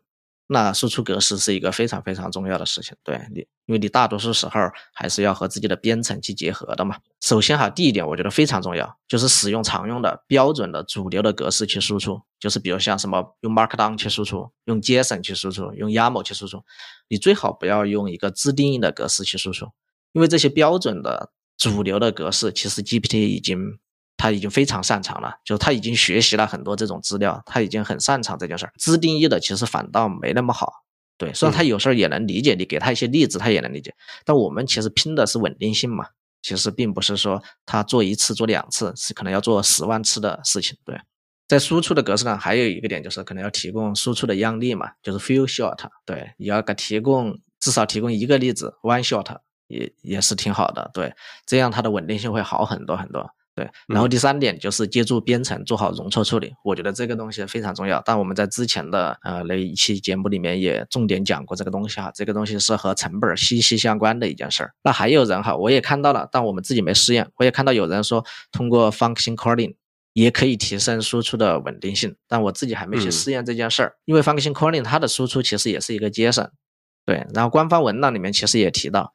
[0.47, 2.95] 那输出格式是一个非常非常重要的事情。
[3.03, 4.51] 对你，因为你大多数时候
[4.93, 6.97] 还是要和自己的编程去结合的嘛。
[7.21, 16.63] 首先哈，第一点我觉得非常重要，就是使用常用的标准的主流的格式去输出，就是比如像什么用 Markdown 去输出，用 JSON 去输出，用 YAML 去输出，
[17.09, 19.67] 你最好不要用一个自定义的格式去输出，
[20.13, 23.79] 因为这些标准的主流的格式，其实 GPT 已经。
[24.17, 28.73] 他已经非常擅长了，就他已经学习了很多这种资料，他已经很擅长这件事儿。
[28.77, 30.83] 自定义的其实反倒没那么好，
[31.17, 33.93] 对，虽然他有时候也能理解，你给他一些例子，他也能理解。
[34.25, 36.07] 但我们其实拼的是稳定性嘛，
[36.41, 40.75] 其实并不是说他做一次做两次，是可能要做十万次的事情。
[40.83, 40.99] 对，
[41.47, 51.13] 在输出的格式上还有一个点就是可能要提供输出的样例嘛，就是 few shot，对，你要给提供至少提供一个例子，one shot 也也是挺好的，对，
[51.45, 53.29] 这样它的稳定性会好很多很多。
[53.57, 57.99] 对，然后第三点就是借助编程做好容错处理，我觉得这个东西非常重要。
[58.05, 64.75] 但我们在之前的呃那一期节目里面也重点讲过这个东西哈，这个东西是和成本息息相关的一件事儿。
[64.83, 67.31] 那还有人哈，我也看到了，但我们自己没试验。
[67.37, 69.73] 我也看到有人说通过 function calling
[70.13, 76.51] 也可以提升输出的稳定性，但我自己还没去试验这件事儿，因为 function calling 它的输出其实也是一个 JSON，
[77.07, 79.13] 对，然后官方文档里面其实也提到，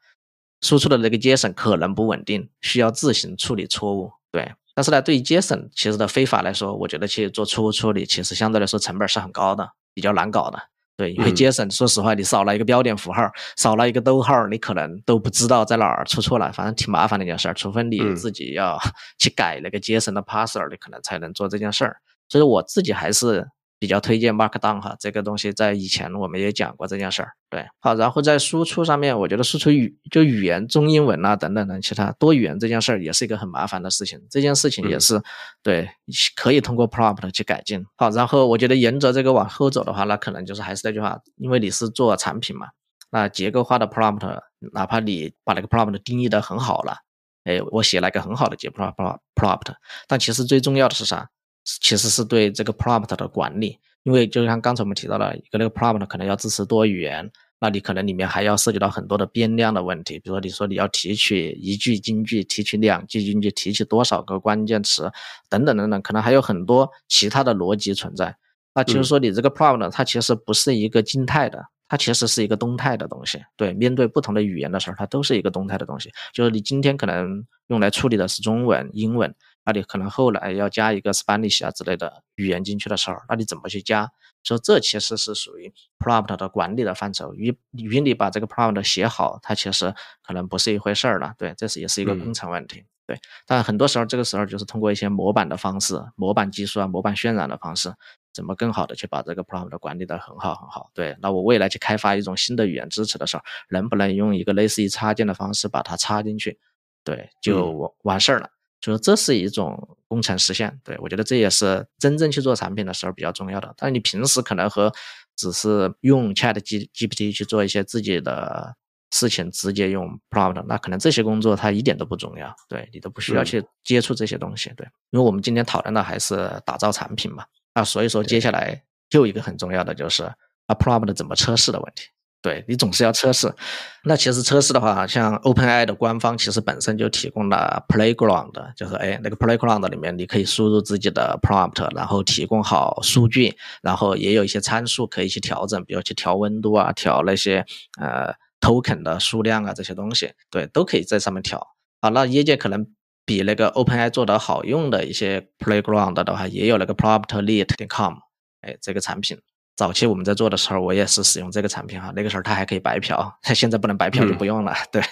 [0.60, 4.10] 输出的那个 JSON 可能不稳定，需要自行处理错误。
[4.32, 10.58] 对，但是呢，对于 JSON 其实的非法来说，我觉得去做错误处理，其实相对来说成本是很高的，比较难搞的。
[10.96, 17.54] 对，因为 JSON 说实话，你少了一个标点符号，少了一个逗号，你可能都不知道在哪儿出错了，反正挺麻烦的一件事儿。
[17.54, 18.78] 除非你自己要
[19.18, 21.98] 去改那个 JSON 的 parser，你可能才能做这件事儿。
[22.28, 23.46] 所以我自己还是。
[23.82, 27.32] 比较推荐 Markdown 哈，这个东西在以前我们也讲过这件事儿。
[27.50, 34.20] 对，好，然后在输出上面，我觉得输出语就语言中英文啊等等等其他多语言这件事儿也是一个很麻烦的事情。
[34.30, 35.20] 这件事情也是
[35.64, 35.90] 对，
[36.36, 37.84] 可以通过 prompt 去改进。
[37.96, 42.68] 好，然后我觉得沿着这个往后走的话，那可能就是还是那句话，因为你是做产品嘛，
[43.10, 44.38] 那结构化的 prompt，
[44.72, 46.98] 哪怕你把那个 prompt 定义的很好了，
[47.42, 49.74] 哎，我写了一个很好的结 prompt prompt，
[50.06, 51.28] 但其实最重要的是啥？
[51.64, 65.10] 其实是对这个 prompt 的管理，因为就像刚才我们提到了一个那个 prompt 可能要支持多语言，那你可能里面还要涉及到很多的变量的问题，比如说你说你要提取一句金句，提取两句金句，提取多少个关键词，
[65.48, 68.36] 等等等等，可能还有很多其他的逻辑存在。
[68.74, 73.38] 那就是说你这个 prompt 它其实不是一个静态的，它其实是一个动态的东西。
[73.56, 76.10] 对，面对不同的语言的时候，它都是一个动态的东西。
[76.32, 79.32] 就是你今天可能用来处理的是中文、英文。
[79.64, 84.10] 那你可能后来要加一个 Spanish 啊之类的语言进去的时候，那你怎么去加？
[84.44, 87.32] 所以这其实是属于 prompt 的管理的范畴。
[87.34, 91.32] 与与你把这个 prompt 写好，它其实可能不是一回事儿了。
[91.38, 92.84] 对，这是也是一个工程问题。
[93.06, 97.92] 对，但很多时候这个时候就是通过一些模板的方式、模板技术啊、模板渲染的方式，
[98.32, 100.90] 怎么更好的去把这个 prompt 管理的很好很好。
[100.94, 106.58] 对，那我未来去开发一种新的语言支持的时候，能不能用一个类似于插件的方式把它插进去？
[107.04, 108.50] 对，就完完事儿了。
[108.82, 113.72] 就是这是一种工程实现，对我觉得这也是真正去做产品的时候比较重要的。
[113.78, 114.92] 但是你平时可能和
[115.36, 118.74] 只是用 Chat G GPT 去做一些自己的
[119.12, 124.84] 事情，直接用 Prompt，那可能这些工作它一点都不重要，对你都不需要去接触这些东西，对。
[125.10, 132.08] 因为我们今天讨论的还是打造产品嘛，那所以说接下来又一个很重要的就是啊 Prompt 怎么测试的问题。
[132.42, 133.54] 对你总是要测试，
[134.02, 147.64] 那其实测试的话，像 OpenAI 的官方其实本身就提供了 Playground，就是哎那个 Playground 里面你可以输入自己的 prompt，然后提供好数据，然后也有一些参数可以去调整，比如去调温度啊，调那些
[148.00, 151.64] 呃 token 的数量啊这些东西，对，都可以在上面调。
[152.00, 152.84] 啊，那业界可能
[153.24, 158.14] 比那个 OpenAI 做的好用的一些 Playground 的话，也有那个 PromptLead.com，
[158.62, 159.38] 哎这个产品。
[159.74, 162.12] 早期我们在做的时候，我也是使用这个产品哈。
[162.14, 164.74] 那个时候它还可以白嫖，它现在不能白嫖就不用了。
[164.92, 165.02] 对，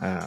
[0.00, 0.20] 嗯，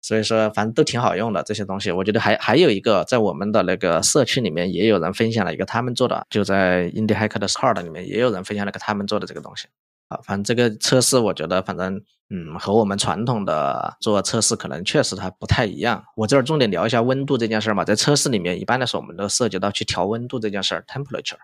[0.00, 1.90] 所以说反正都挺好用的这些东西。
[1.90, 9.68] 我觉得还还有一个，在我们的那个社区里面也有人分享了一个他们做的，就在 Indie Hacker 的 Squad 里面也有人分享了个他们做的这个东西。
[10.08, 16.02] 啊，反正这个测试我觉得反正嗯和我们传统的做测试可能确实它不太一样。
[16.16, 21.36] 我这儿重点聊一下温度这件事儿嘛，在测试里面一般来说我们都涉及到去调温度这件事儿，temperature。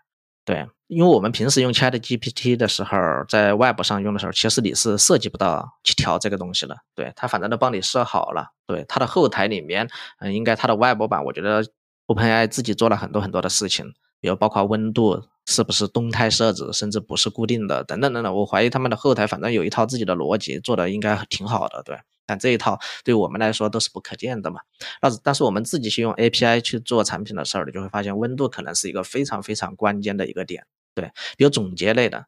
[0.45, 2.97] 对，因为我们平时用 Chat GPT 的时候，
[3.29, 6.77] 在 Web 上用的时候，其实你是涉及不到去调这个东西的。
[6.95, 8.49] 对，它反正都帮你设好了。
[8.67, 9.89] 对，它的后台里面，
[10.19, 11.65] 嗯，应该它的 Web 版，我觉得
[12.09, 18.35] OpenAI 自己做了很多很多的事情，比如包括温度是不是动态设置，甚至不是固定的，等等等等。
[18.35, 21.83] 我怀疑他们的后台反正有一套自己的逻辑，做的应该挺好的。
[21.83, 21.99] 对。
[22.27, 24.61] 但这一套对我们来说都是不可见的嘛。
[25.01, 30.67] 但是，但是我们自己去用 API 去做产品的事儿，你就会发现温度可能是一个非常非常关键的一个点。
[30.95, 32.27] 对，比如总结类的，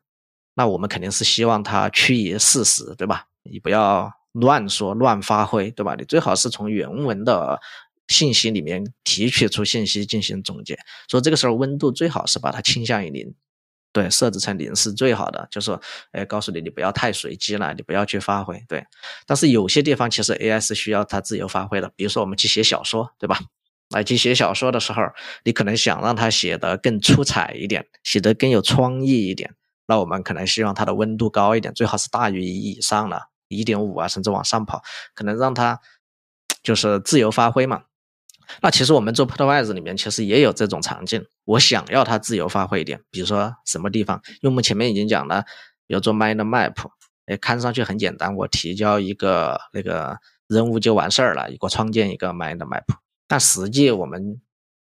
[0.54, 3.26] 那我们肯定是希望它趋于事实，对吧？
[3.42, 5.94] 你不要乱说、乱发挥，对吧？
[5.94, 7.60] 你最好是从原文的
[8.08, 10.76] 信息里面提取出信息进行总结。
[11.08, 13.34] 所以这个时候温度最好是把它倾向于零，
[13.96, 15.48] 对，设置成零是最好的。
[15.50, 15.80] 就说，
[16.12, 18.84] 哎，告诉你，你不要太随机了，你不要去发挥，对。
[19.26, 23.40] 但是有些地方其实 AI 是需要它自由发挥的，比如说我们去写小说，对吧？
[23.88, 25.02] 来去写小说的时候，
[25.44, 29.54] 你可能想让它写得更出彩一点，写得更有创意一点。
[29.86, 34.82] 那我们可能希望它的温度高一点，最好是大于一以上了，一点五啊，甚至往上跑，
[35.14, 35.80] 可能让它
[36.62, 37.84] 就是自由发挥嘛。
[38.60, 45.44] 那其实我们做 Portwise 里面其实也有这种场景，我想要它自由发挥一点，比如说什么地方，因为我们前面已经讲了，
[45.86, 46.74] 比如做 Mind Map，
[47.26, 50.18] 哎，看上去很简单，我提交一个那个
[50.48, 52.84] 任务就完事儿了，一个创建一个 Mind Map，
[53.26, 54.40] 但实际我们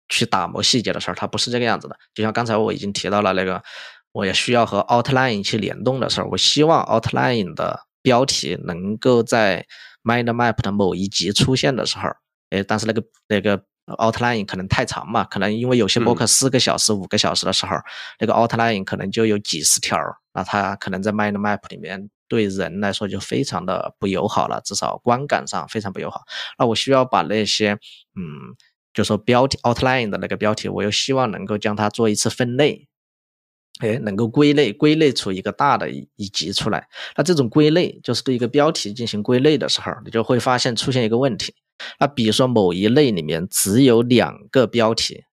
[0.09, 1.97] 去打磨细节的时候，它不是这个样子的。
[2.15, 3.63] 就像刚才我已经提到了那个。
[4.15, 9.67] 我也需要和 outline 去联动的时候，我希望 outline 的标题能够在
[10.05, 12.11] mind map 的某一级出现的时候，
[12.51, 13.63] 哎，但是那个那个
[13.99, 17.77] outline 可能太长嘛，可能因为有些博客四个小时、五个小时的时候，
[18.19, 19.99] 那个 outline 可能就有几十条，
[20.33, 26.23] 那它可能在 mind map 里面对人来说就非常的不友好了，至少观感上非常不友好。
[26.59, 27.73] 那我需要把那些，
[28.17, 28.55] 嗯，
[28.93, 32.87] 就说标题 outline 的那个标题，我又希望能够将它做一次分类。
[33.81, 36.87] 哎，能够归类归类出一个大的一一级出来，
[37.17, 41.53] 那这种归类就是对一个标题进行归类的时候，你就会发现出现一个问题。
[41.99, 45.25] 那比如说某一类里面只有两个标题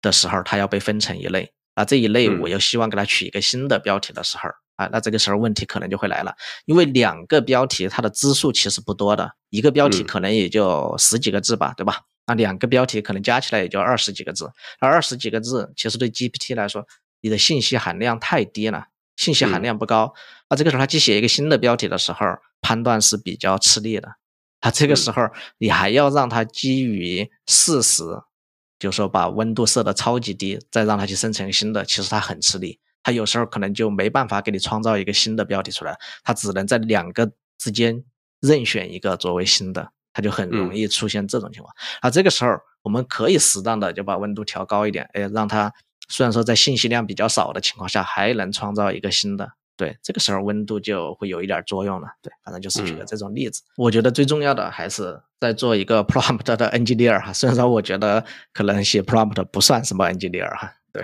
[0.00, 6.34] 的时候，它要被分成一类，啊，这一类我又希望给它取一个新的标题的时候，啊，那这个时候问题可能就会来了，
[6.66, 12.00] 因为两个标题它的字数其实不多的，一个标题可能也就十几个字吧，对吧？
[12.26, 16.86] 那两个标题可能加起来也就二十几个字，那二十几个字其实对 GPT 来说。
[17.24, 20.12] 你的信息含量太低了，信息含量不高，
[20.50, 22.26] 那这个时候他去写一个新的标题的时候，
[22.60, 24.08] 判断是比较吃力的。
[24.62, 28.02] 他这个时候你还要让他基于事实，
[28.78, 32.78] 就是说把温度设的超级低，再让他去生成新的，其实他很吃力。
[33.02, 35.94] 他有时候可能就没办法给你创造一个新的标题出来，
[36.24, 38.02] 他只能在两个之间
[38.40, 41.74] 任选一个作为新的，他就很容易出现这种情况。
[42.00, 45.70] 啊，这个时候我们可以适当的就把温度调高一点，哎，让他。
[46.08, 49.52] 虽然说在信息量比较少的情况下，还能创造一个新的，
[49.82, 52.06] 对，这个时候温度就会有一点作用了。
[52.22, 53.60] 对，反正就是举个这种例子。
[53.76, 57.32] 我觉得最重要的还是在做一个 prompt 的 engineer 哈。
[57.32, 61.02] 虽然说我觉得可能写 prompt 不算什么 engineer 哈，对。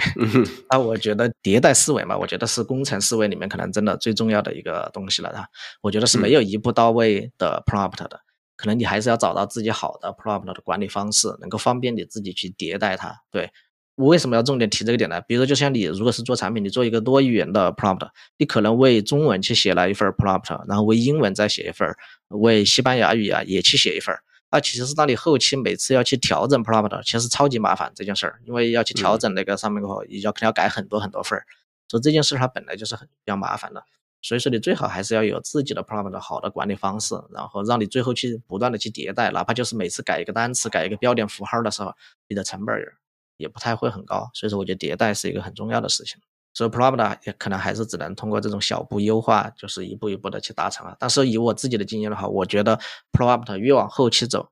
[0.70, 5.45] 那我觉得迭代思维嘛，我觉得是工程思维里面可能真的最重要的一个东西了哈。
[5.83, 8.20] 我觉得是没有一步到位的 prompt 的，
[8.57, 13.12] 可能你还是要找到自己好的 prompt 的管理方式，能够方便你自己去迭代它。
[13.33, 13.51] 对。
[13.99, 15.21] 我为什么要重点提这个点呢？
[15.23, 21.93] 比如说，就像你如果是做产品，你做一个多语言的 prompt，你可能为中文去写了一份 prompt，然后为英文再写一份，
[22.29, 24.15] 为西班牙语啊也去写一份。
[24.53, 31.43] 那其实是当你后期每次要去调整 prompt，其实超级麻烦这件事儿，因为要去调整那个上面后，你要肯定要改很多很多份儿，
[31.89, 33.83] 所以这件事它本来就是很比较麻烦的。
[34.23, 41.93] 所以说你最好还是要有自己的 prompt 的好的管理方式，然后让你最后去不断的去迭代，哪怕就是每次改一个单词、改一个标点符号的时候，
[42.29, 42.95] 你的成本儿。
[43.39, 46.20] 也不太会很高，所以说我觉得迭代是一个很重要的事情。
[46.55, 50.97] 所以 prompt 也可能还是只能通过这种小步优化，就是一步一步的去达成了。
[50.99, 52.76] 但是以我自己的经验的话，我觉得
[53.12, 54.49] prompt 越往后期走，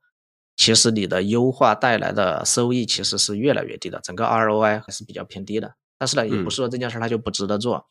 [0.57, 5.75] 其实你的优化带来的收益其实是越来越低的，整个 ROI 还是比较偏低的。
[5.99, 7.85] 但是呢，也不是说这件事它就不值得做，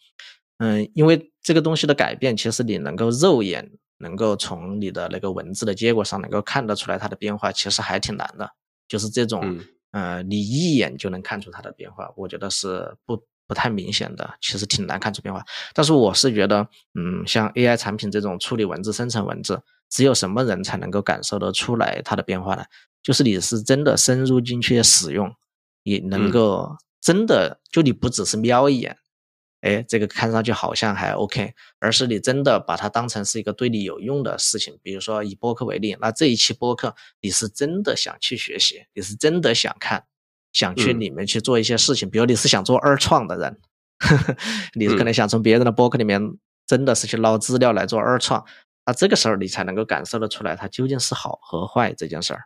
[0.60, 8.50] 嗯，因为这个东西的改变，其实你能够肉眼能够从你的那个文字的结果上能够看得出来它的变化，其实还挺难的，
[8.88, 9.60] 就是这种。
[9.96, 15.42] 呃，你一眼就能看出它的变化，我觉得是不不太明显的，其实挺难看出变化。
[15.74, 22.66] 但是我是觉得，嗯，像 AI 产品这种处理文字、生成文字，只有什么人才能够感受得出来它的变化呢？
[23.02, 25.34] 就是你是真的深入进去使用，
[25.84, 28.98] 你能够真的就你不只是瞄一眼。
[29.66, 34.78] 哎，这个看上去好像还 OK，而是你真的把它当成是一个对你有用的事情。
[34.84, 40.04] 比如说以播客为例，那这一期播客你是真的想去学习，你是真的想看，
[40.54, 42.08] 想去里面去做一些事情。
[42.08, 43.60] 比如你是想做二创的人，
[44.78, 46.22] 你可能想从别人的播客里面
[46.68, 48.46] 真的是去捞资料来做二创，
[48.86, 52.44] 那这个时候你才能够感受得出来它究竟是好和坏这件事儿。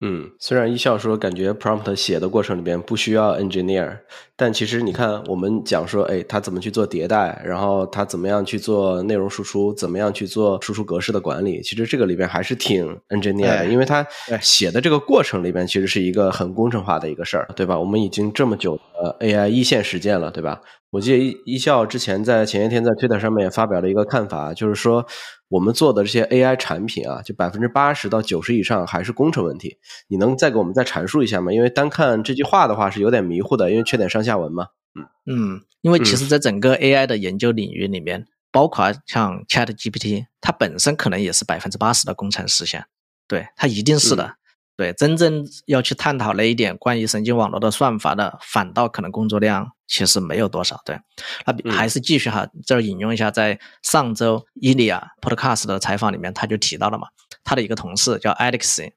[0.00, 0.08] 对。
[0.08, 3.98] 嗯，虽然一笑说感觉 prompt 写的过程里边不需要 engineer，
[4.36, 14.06] 但其实你看我们讲说，哎，他怎么去做迭代，然后他怎么样去做内容输出，怎么样去做输出格式的管理，其实这个里边还是挺 engineer 的，因为他
[14.42, 17.78] 写的这个过程里边其实是一个很工程化的一个事儿，对吧？
[17.78, 20.60] 我们已经这么久的 AI 一线实践了，对吧？
[20.94, 25.04] 我记得一一笑之前在前些天在 Twitter 上面也发表了一个看法，就是说
[25.48, 29.76] 我们做的这些 AI 产品啊，就百分之八十到九十以上还是工程问题。
[30.06, 31.52] 你能再给我们再阐述一下吗？
[31.52, 34.68] 因为单看这句话的话是有点迷糊的，因为缺点上下文嘛。
[34.94, 42.86] 嗯嗯，因为其实在整个 AI 的研究领域里面，包括像 Chat GPT，它本身可能也是百分之八十的工程实现，
[43.26, 44.36] 对，它一定是的。
[44.76, 50.80] 对，真正要去探讨那一点关于神经网络的算法的，反倒可能工作量其实没有多少。
[50.84, 50.98] 对，
[51.46, 57.06] 那还是继续哈，这儿引用一下，在上周伊利亚 Podcast 的采访里面，他就提到了嘛，
[57.44, 58.90] 他的一个同事叫 Alex，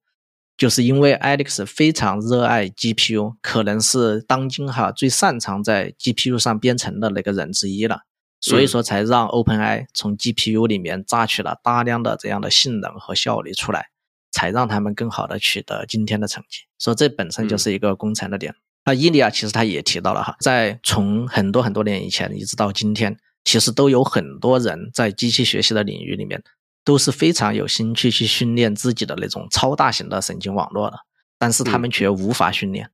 [0.58, 8.00] 就是因为 Alex 非常热爱 GPU，可能是当今哈最擅长在 GPU 上编程的那个人之一了，
[8.42, 13.90] 所以说才让 OpenAI 从 GPU 里面榨取了大量的这样的性能和效率出来。
[14.32, 18.54] 才让他们更好的取得今天的成绩，所以这本身就是一个工程的点。
[18.86, 26.42] 那伊利亚其实他也提到了哈，在从很多很多年以前一直到今天，其实都有很多人在机器学习的领域里面
[26.86, 30.98] 都是非常有兴趣去训练自己的那种超大型的神经网络的，
[31.38, 32.90] 但是他们却无法训练。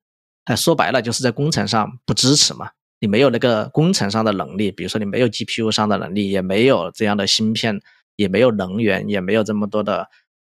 [0.45, 7.79] 哎，说白了就是在工程上不支持嘛，你没有那个工程上的能力，比如说你没有 GPU 上的能力，也没有这样的芯片，
[8.15, 10.07] 也没有能源，也没有这么多的，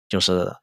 [0.08, 0.54] 就是。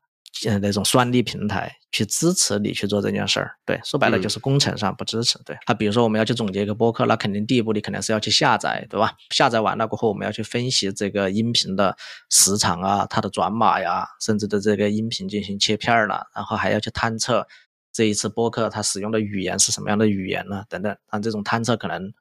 [0.46, 5.38] 呃，那种算力平台去支持你去做这件事儿，对，说白了就是工程上不支持。
[5.46, 9.14] 对，那比如说我们要去总结一个播客，那肯定第一步你肯定是要去下载，对吧？
[9.30, 11.96] 下载完了过后，我们要去分析这个音频的
[12.30, 17.46] 时长啊，它的转码呀，甚至的这个音频进行切片了，然后还要去探测
[17.94, 20.64] 这一次播客它使用的语言是什么样的语言呢？
[20.70, 22.12] 等等，但这种探测可能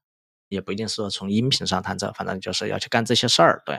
[0.51, 3.79] 也不一定是说从音频上探测，反正就是要去干这些事儿，对。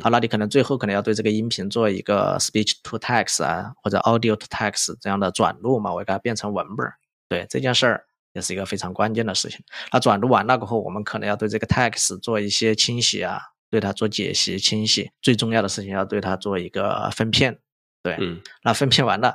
[0.00, 6.86] 好，那你可能最后可能要对这个音频做一个 speech to text 啊，或者 audio to text 这样的转录嘛，我给它变成文本。
[7.28, 8.04] 对这件事儿
[8.34, 9.58] 也是一个非常关键的事情。
[9.92, 15.10] 那转录完了过后，我们可能要对这个 text 做一些清洗啊，对它做解析、清洗。
[15.20, 17.58] 最重要的事情要对它做一个分片。
[18.00, 19.34] 对，嗯那分片完了，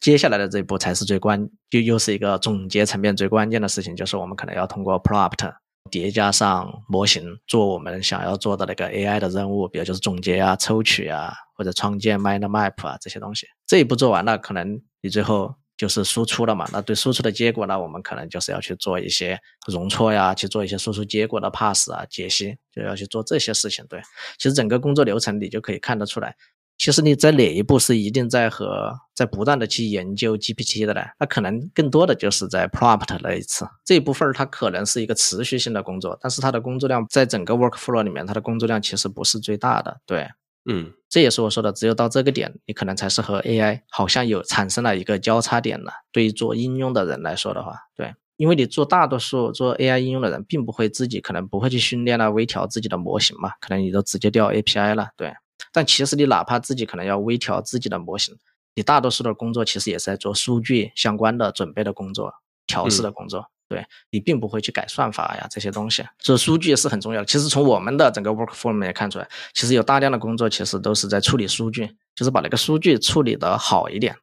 [0.00, 5.52] 接下来的这一步才是最关，又又是一个总结层面最关键的事情，就是我们可能要通过 prompt。
[5.92, 13.46] 叠加上模型，做我们想要做的那个 AI 的任务，比如就是总结啊、抽取啊，或者创建 mind map 啊这些东西。
[13.66, 16.66] 这一步做完了，可能你最后就是输出了嘛。
[16.72, 23.84] 那对输出的结果呢，我们可能就是要去做一些容错呀，去做一些输出结果的 pass 啊、解析，就要去做这些事情。
[23.86, 24.00] 对，
[24.38, 26.34] 其实整个工作流程你就可以看得出来。
[26.82, 31.00] 其实你在哪一步是一定在和在不断的去研究 GPT 的呢？
[31.20, 40.00] 那可能更多的就是在 prompt 那一次这一部分，它可能是一个持续性的工作，但是它的工作量在整个 workflow 里面，它的工作量其实不是最大的。
[40.04, 40.28] 对，
[40.68, 45.92] 嗯，这也是我说的，只有到这个点，你可能才是和 AI 好像有产生了一个交叉点了。
[46.10, 55.32] 对于做应用的人来说的话，对，因为你做大多数做 AI 应用的人，并不会自己可能不会去训练啊、微调自己的模型嘛，可能你都直接调 API 了，对。
[55.70, 58.36] 但其实你哪怕自己可能要微调自己的模型，
[58.74, 62.32] 你大多数的工作其实也是在做数据相关的准备的工作、
[62.66, 63.48] 调试的工作。
[63.68, 67.24] 对你并不会去改算法呀这些东西，所以数据是很重要的。
[67.24, 74.14] 其实从我们的整个 workflow 也看出来，其实有大量的工作其实都是在处理数据，就是把那个数据处理的好一点，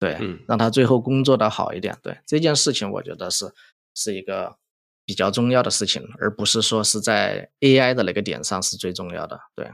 [0.00, 0.18] 对，
[0.48, 1.96] 让他最后工作的好一点。
[2.02, 3.48] 对这件事情，我觉得是
[3.94, 4.56] 是一个
[5.04, 9.38] 比较重要的事情，而不是说是在 AI 的那个点上是最重要的。
[9.54, 9.70] 对。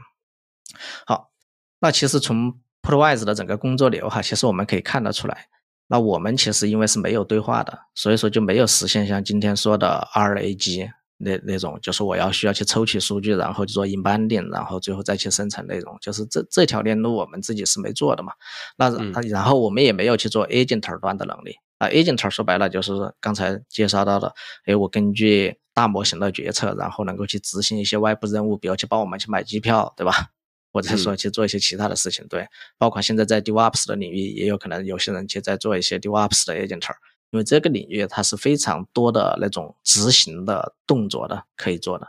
[1.05, 1.31] 好，
[1.79, 5.47] 那其实从 Provise 的整个工作流哈，其实我们可以看得出来，
[5.87, 18.33] 那我们其实因为是没有对话的，所以说就没有实现像今天说的 RAG 那那种，就是我要需要去抽取数据，然后做 embedding，然后最后再去生成内容，就是这这条链路我们自己是没做的嘛。
[18.77, 18.89] 那
[19.29, 24.33] 然后我们也没有去做 agent 端的能力啊，agent 说白了就是刚才介绍到的，
[24.65, 30.31] 哎，我根据大模型的决策，然后能够去执行一些外部任务，比如去帮我们去买机票，对吧？
[30.75, 32.45] 或者说去做一些其他的事情，对，
[32.77, 36.85] 包括现在在 DevOps 的领域，也有可能有些人去在做一些 DevOps 的 agent，
[37.31, 42.05] 因为这个领域它是非常多的那种执行的动作的可以做的，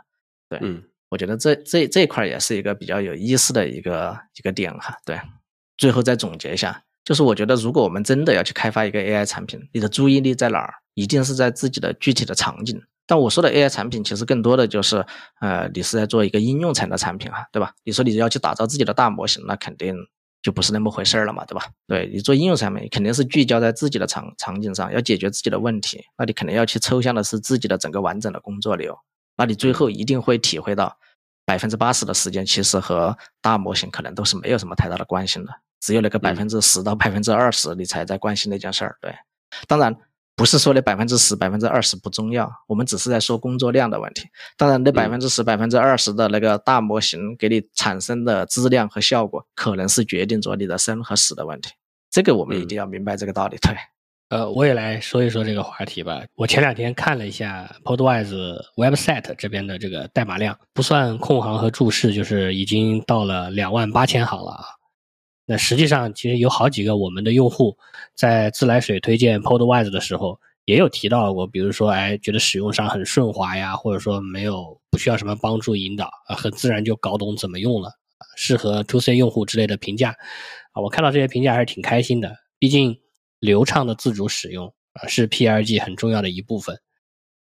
[0.49, 5.17] 对，嗯，我觉得这这这块也是一个比较有意思的一个一个点哈，对，
[5.77, 10.73] 最后再总结一下，就是我觉得如果我们真的要去开发一个 AI 产品，你的注意力在哪儿？
[10.93, 12.81] 一定是在自己的具体的场景。
[13.07, 15.03] 但我说的 AI 产品，其实更多的就是，
[15.39, 17.73] 呃，你是在做一个应用层的产品哈，对吧？
[17.85, 19.95] 你说你要去打造自己的大模型，那肯定
[20.41, 21.65] 就不是那么回事儿了嘛，对吧？
[21.87, 28.93] 对你做应用产品，肯定是聚焦在自己的场场景上，要解决自己的问题，那你肯定要去抽象的是自己的整个完整的工作流，
[29.37, 30.97] 那你最后一定会体会到，
[31.45, 35.47] 百分之八十的时间其实和大模型可能都是没有什么太大的关系的，
[35.79, 38.97] 只有那个百分之十到百分之二十，你才在关心那件事儿。
[38.99, 39.15] 对，
[39.65, 39.95] 当然。
[40.37, 44.29] 不是说那百分之十、百分之二十不重要，我们只是在说工作量的问题。
[44.55, 51.71] 当然，那百分之十、百分之二十的那个大模型给你产生的质量和效果，可能是决定着你的生和死的问题。
[52.11, 53.57] 这个我们一定要明白这个道理。
[53.57, 53.75] 对，
[54.29, 56.21] 呃，我也来说一说这个话题吧。
[56.35, 64.65] 我前两天看了一下 Podwise website 这边的这个代码量，不算空行和注释，就是已经到了两万八千行了啊。
[65.49, 67.77] 那实际上，其实有好几个我们的用户
[68.13, 77.89] 在自来水推荐 Podwise 的时候，也有提到过，比如说，哎，觉得使用上很顺滑呀，或者说没有不需要什么帮助引导啊，很自然就搞懂怎么用了，
[78.35, 80.13] 适合 To C 用户之类的评价
[80.73, 80.81] 啊。
[80.81, 82.99] 我看到这些评价还是挺开心的，毕竟
[83.39, 86.77] 流畅的自主使用啊是 PRG 很重要的一部分。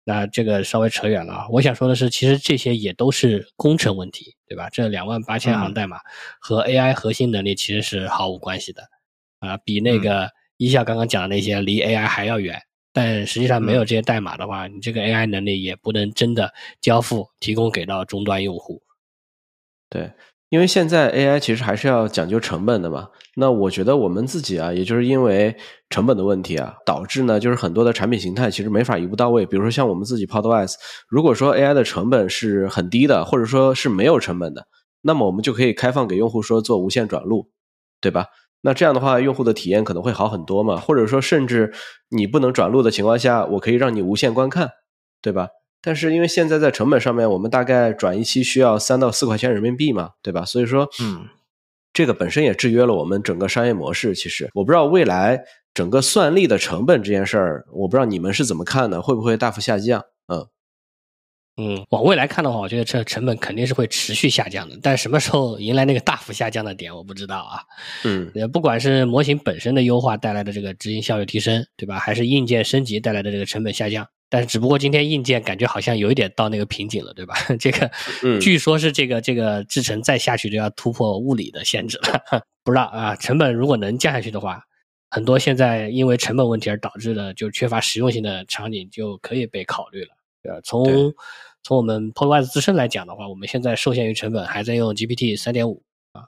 [0.03, 1.47] 那这个稍微扯远了啊！
[1.49, 4.69] 我想说的是，其实这些也都是工程问题，对吧？
[4.69, 5.99] 这两万八千行代码
[6.39, 8.83] 和 AI 核心能力其实是毫无关系的，
[9.39, 12.61] 啊，比那个一笑刚刚讲的那些离 AI 还要远。
[12.91, 18.83] 但实际上没有这些代码的话，你这个 AI 能力也不能真的交付提供给到终端用户。
[19.89, 20.11] 对。
[20.53, 25.57] 因为现在 AI 其实还是要讲究成本的嘛，那我觉得我们自己啊，也就是因为
[25.89, 29.47] 成本的问题啊，导致呢，就是很多的产品形态其实没法一步到位。
[29.47, 30.75] 比如说像我们自己 Podwise，
[31.09, 34.67] 如果说 AI 的成本是很低的，或者说是没有成本的，
[35.01, 37.49] 那么我们就可以开放给用户说做无线转录，
[37.99, 38.27] 对吧？
[38.61, 40.77] 那这样的话，用户的体验可能会好很多嘛。
[40.77, 41.73] 或者说，甚至
[42.15, 44.69] 你不能转录的情况下，我可以让你无线观看，
[45.19, 45.47] 对吧？
[45.85, 50.45] 但是因为现在在成本上面，我们大概转一期需要三到四块钱人民币嘛，对吧？
[50.45, 51.27] 所以说，嗯，
[51.91, 54.15] 这个本身也制约了我们整个商业模式。
[54.15, 60.01] 其实我不知道未来整个算力的成本这件事儿，我不知道你们是怎么看的，会不会大幅下降？
[60.27, 60.47] 嗯
[61.57, 67.59] 嗯，往未来看的话，我觉得这成本肯定是会持续下降的，但什么时候迎来那个大幅下降的点，我不知道啊。
[68.05, 71.99] 嗯，也不管是模型本身的优化带来的这个执行效率提升，对吧？
[71.99, 74.07] 还是硬件升级带来的这个成本下降。
[74.33, 77.35] 但是只不过今天硬件感觉好像有一点到那个瓶颈了，对吧？
[77.59, 77.91] 这个，
[78.41, 83.15] 据说是这个这个制程再下去就要突破物理的限制了， 不知道啊。
[83.15, 84.63] 成本如果能降下去的话，
[85.11, 90.09] 很多现在因为成本问题而导致的就缺乏实用性的场景就可以被考虑了。
[90.51, 91.13] 呃，从
[91.61, 96.25] 从我们 Podwise 自身来讲的话，我们现在受限于成本，还在用 GPT 三点五啊，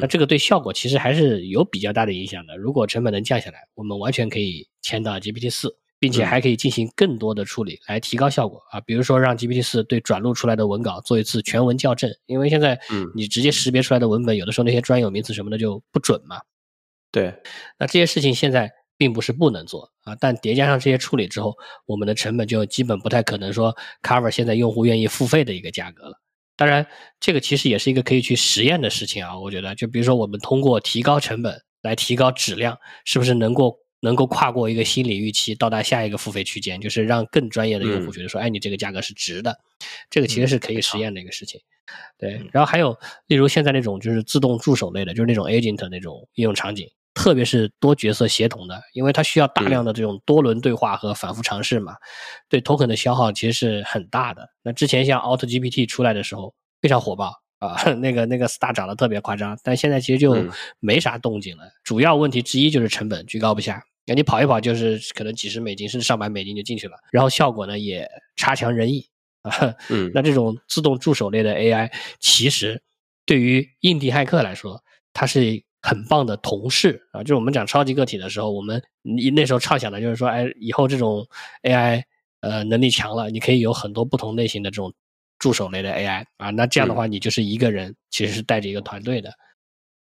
[0.00, 2.56] 那这个对效果其实还是有比较大的影响的。
[2.56, 5.76] 如果成本能降下来，我们完全可以迁到 GPT 四。
[5.98, 12.78] 并且还可以进行更多的处理来提高效果啊，比如说让 GPT 四对转录出来的文稿做一次全文校正，因为现在
[13.14, 16.38] 你直接识别出来的文本有的时候那些专有名词什么的就不准嘛。
[17.10, 17.34] 对，
[17.78, 26.20] 那这些事情现在并不是不能做啊，但叠加上这些处理之后，我们的成本就基本不太可能说 cover 现在用户愿意付费的一个价格了。
[26.56, 26.86] 当然，
[27.20, 33.78] 这个其实也是一个可以去实验的事情啊，我觉得，就比如说我们通过提高成本来提高质量，是不是能够？
[34.00, 39.58] 能够跨过一个心理预期，到达下一个付费区间，就是让更专业的用户觉得说，哎，你这个价格是值的，
[40.10, 41.60] 这个其实是可以实验的一个事情。
[42.18, 51.94] 对，然后还有，例如现在那种就是自动助手类的，就是那种 agent 那种应用场景，特别是多角色协同的，因为它需要大量的这种多轮对话和反复尝试嘛，
[52.48, 54.48] 对 token 的消耗其实是很大的。
[54.62, 57.32] 那之前像 Auto GPT 出来的时候非常火爆。
[57.58, 60.36] 啊， 那个那个 star 涨得特别夸张，但现在其实就
[60.78, 61.64] 没啥动静了。
[61.82, 69.06] 主要问题之一就是成本居高不下，那你跑一跑就是可能几十美金甚至上百美金就进去了，然后效果呢也差强人意
[69.42, 69.74] 啊。
[69.88, 71.90] 嗯，那这种自动助手类的 AI，
[72.20, 72.82] 其实
[73.24, 74.82] 对于印第骇客来说，
[75.14, 77.22] 它是很棒的同事啊。
[77.22, 81.26] 就是我们讲超级个体的时候，我们你那时候畅想的就是说，哎，以后这种
[81.62, 82.02] AI
[82.40, 84.92] 呃能力强了，你可以有很多不同类型的这种。
[85.46, 89.30] 助手类的 AI 啊，那这样的话，你就是一个人，其实是带着一个团队的，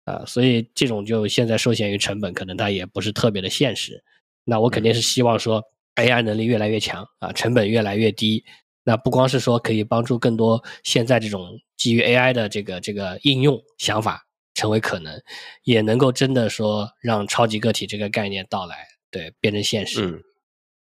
[0.05, 4.01] 啊，所以这种就现在受限于成本，可能它也不是特别的现实。
[4.45, 5.61] 那我肯定是希望说
[5.95, 8.45] AI 能力越来越强啊，成本越来越低。
[8.85, 15.21] 那不光是说可以帮助更多现在这种基于 AI 的这个这个应用想法成为可能，
[15.65, 20.05] 也能够真的说让超级个体这个概念到来，对，变成现实。
[20.05, 20.23] 嗯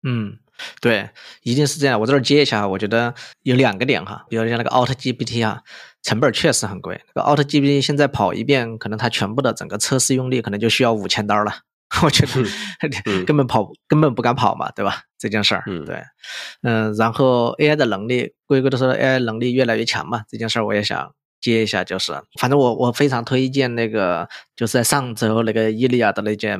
[0.04, 0.38] 嗯。
[0.80, 1.10] 对，
[1.42, 2.00] 一定是这样。
[2.00, 5.62] 我这儿接一下，我觉得有两个点哈，比如像那个 Auto GPT 啊，
[6.02, 7.00] 成本确实很贵。
[7.14, 11.52] 那个 Auto GPT 现在跑一遍，可能它全部的整个测试用力可能就需要五千刀了。
[12.02, 12.32] 我觉得
[13.26, 15.02] 根本跑根本不敢跑嘛，对吧？
[15.18, 16.02] 这件事儿，对，
[16.62, 26.58] 嗯，然后 AI 的能力，龟龟都说 AI 能力越来越强嘛，这件事儿我也想接一下，就是反正我我非常推荐那个，就是在上周那个伊利亚的那件。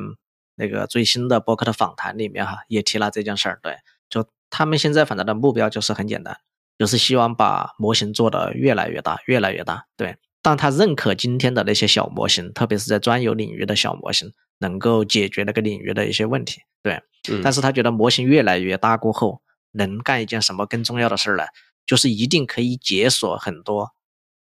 [0.54, 3.58] 那个最新的博客的访谈里面哈，也提了这件事儿。
[3.62, 3.76] 对，
[4.08, 6.36] 就他们现在反正的目标就是很简单，
[6.78, 9.86] 就是希望把模型做得越来越大，越来越大。
[9.96, 16.60] 对，但他认可今天的那些小模型，特别是在专有领域的小模型，能够解决那个领域的一些问题。
[16.82, 17.00] 对，
[17.30, 19.40] 嗯但是他觉得模型越来越大过后，
[19.72, 21.44] 能干一件什么更重要的事儿呢？
[21.84, 23.90] 就是一定可以解锁很多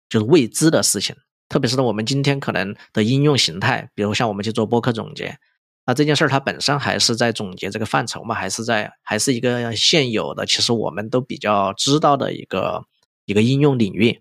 [0.08, 1.16] 就是未知的事情，
[1.48, 5.36] 特别是我们今天可能的应用形态，比如像我们去做播客总结，
[5.86, 12.82] 那这件事儿它本身还是在总结这个范畴嘛，还是在还是一个现有的，其实我们都比较知道的一个
[13.24, 14.20] 一个应用领域。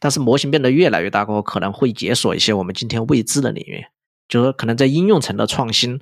[0.00, 3.84] 但是模型变得越来越大过后，可能会解锁一些我们今天未知的领域，
[4.28, 6.00] 就是说可能在应用层的创新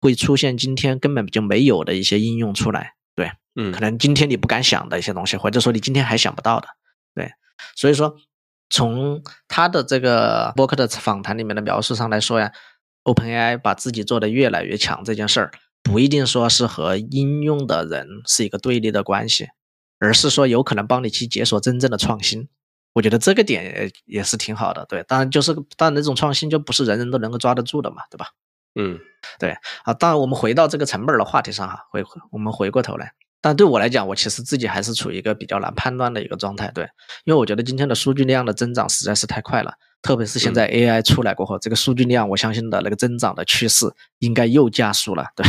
[0.00, 2.94] 会出现今天根本就没有的一些应用出来。
[3.14, 6.68] 对，嗯可能今天你不敢想的一些东西，或者说你今天还想不到的，
[7.14, 7.30] 对，
[7.76, 8.16] 所以说
[8.70, 12.52] 从他的这个博客的访谈里面的描述上来说呀
[13.04, 15.50] ，OpenAI 把自己做得越来越强这件事儿，
[15.82, 19.48] 不一定说是和应用的人是一个对立的关系，
[19.98, 22.48] 而是说有可能帮你去解锁真正的创新。
[22.94, 28.28] 我觉得这个点也也是挺好的，对，当然就是当然那种创新就不是人人都能够抓得住的嘛，对吧？
[28.74, 28.98] 嗯
[29.38, 36.84] 对啊，当然我们回到这个成本的话题上哈，回我们回过头来，但对我来讲，我其实自己还是处于一个比较难判断的一个状态，对，
[37.24, 43.86] 因为我觉得今天的数据量的增长实在是太快了，特别是现在 AI 出来过后，这个数据量我相信的那个增长的趋势
[44.18, 45.46] 应该又加速了，对，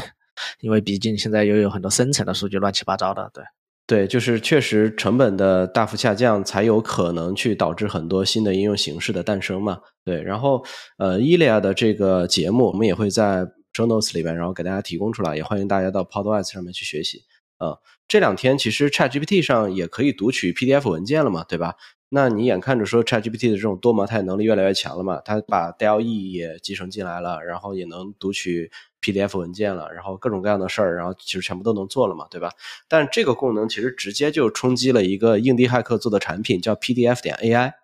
[0.61, 3.43] 因为毕竟现在又有很多生成的数据乱七八糟的，对，
[3.87, 9.79] 对，就是确实成本的大幅下降，才有可能去导致很多新的应用形式的诞生嘛。
[10.05, 10.63] 对，然后
[10.97, 17.23] 呃，伊利亚的这个节目，我们也会在 show notes 里边，然后给大家提供出来，也欢迎大家到 Podwise 上面去学习。
[17.59, 21.75] 呃，这两天其实 ChatGPT 上也可以读取 PDF 文件了嘛，对吧？
[22.15, 28.69] 那你眼看着说 ChatGPT 的这种多模态能力越来越强了嘛，它把 DLE 也集成进来了，然后也能读取
[29.01, 32.51] PDF 文件了，然后各种各样的事儿，然后其实全部都能做了嘛，对吧？
[32.87, 37.82] 但这个功能其实直接就冲击了一个硬地骇客做的产品，叫 PDF 点 AI。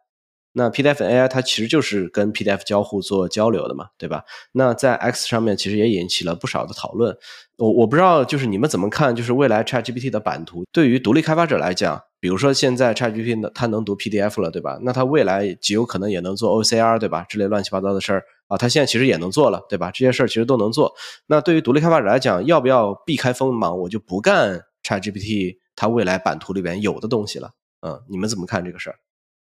[0.52, 4.24] 那 PDF AI 它其实就是跟 PDF 交互做交流的嘛，对吧？
[4.54, 7.16] 那在 X 上面其实也引起了不少的讨论。
[7.58, 9.16] 我我不知道，就是你们怎么看？
[9.16, 14.80] 就是未来 ChatGPT 的版图对于独立开发者来讲，比如说现在 ChatGPT 它能读 PDF 了，对吧？
[14.82, 17.24] 那它未来极有可能也能做 OCR，对吧？
[17.30, 19.92] 之类乱七八糟的事儿啊，它现在其实也能做了，对吧？
[19.92, 20.94] 这些事儿其实都能做。
[21.28, 27.52] 那对于独立开发者来讲，要不要避开锋芒，我就不干 ChatGPT 它未来版图里边有的东西了？
[27.86, 28.96] 嗯，你们怎么看这个事儿？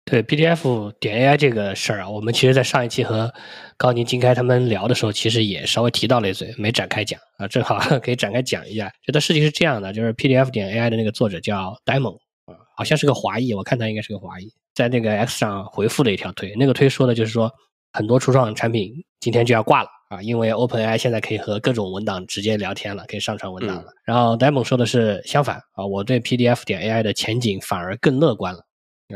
[0.09, 3.31] 对 PDF 点 AI 这个事儿啊，我们其实在上一期和
[3.77, 8.91] 高宁、金开他们聊的时候，其实也稍微提到了一嘴，没展开讲啊，正好 可以展开讲一下。
[9.05, 17.51] 觉得事情是这样的，就是 PDF 点 AI 的那个作者叫 Diamond 啊，好像是个华裔，我看他应该是个华裔，在那个 X 上回复了一条推，那个推说的就是说，
[17.93, 23.85] 很多初创产品今天就要挂了啊，因为 OpenAI 现在可以和各种文档直接聊天了，可以上传文档了。
[24.03, 28.65] 然后 Diamond 说的是相反啊，我对 PDF 点 AI 的前景反而更乐观了。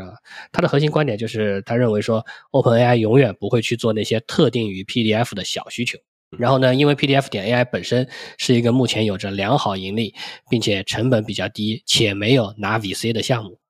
[0.00, 0.14] 啊，
[0.50, 5.98] 他的核心观点就是，他认为说，OpenAI 永远不会去做那些特定于 PDF 的小需求。
[6.36, 10.12] 然后呢，因为 PDF 点 AI 本身是一个目前有着良好盈利，
[10.50, 13.60] 并且成本比较低，且没有拿 VC 的项目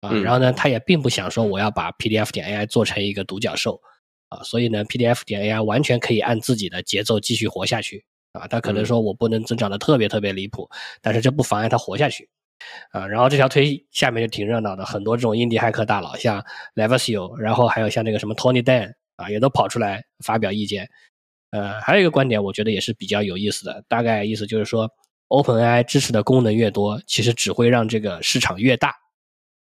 [0.00, 0.10] 啊。
[0.12, 3.80] 嗯然后呢，他也并不想说我要把 PDF 点 AI 做成一个独角兽
[4.28, 8.48] 啊，所以呢，PDF 点 AI 完全可以按自己的节奏继续活下去啊。
[8.48, 10.68] 他可能说我不能增长的特别特别离谱，
[11.00, 12.28] 但是这不妨碍他活下去。
[12.92, 16.44] 啊，然后这条推下面就挺热闹的，很多这种印地骇客大佬，像
[16.74, 20.88] Levasio，然后还有像那个什么 Tony Dan 啊，也都跑出来发表意见。
[21.50, 24.88] 呃，还有一个观点，我觉得也是比较有意思的，大概意思就是说
[25.28, 28.94] ，OpenAI 支持的功能越多，其实只会让这个市场越大，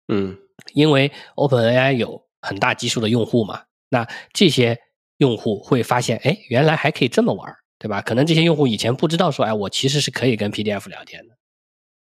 [0.09, 0.37] 嗯
[0.75, 4.79] 因为 OpenAI 有很大基数的用户嘛，那这些
[5.17, 8.03] 用户会发现，哎，原来还可以这么玩儿，对吧？
[8.03, 11.38] 可能这些用户以前不知道说，哎，我其实是可以跟 PDF 聊天的。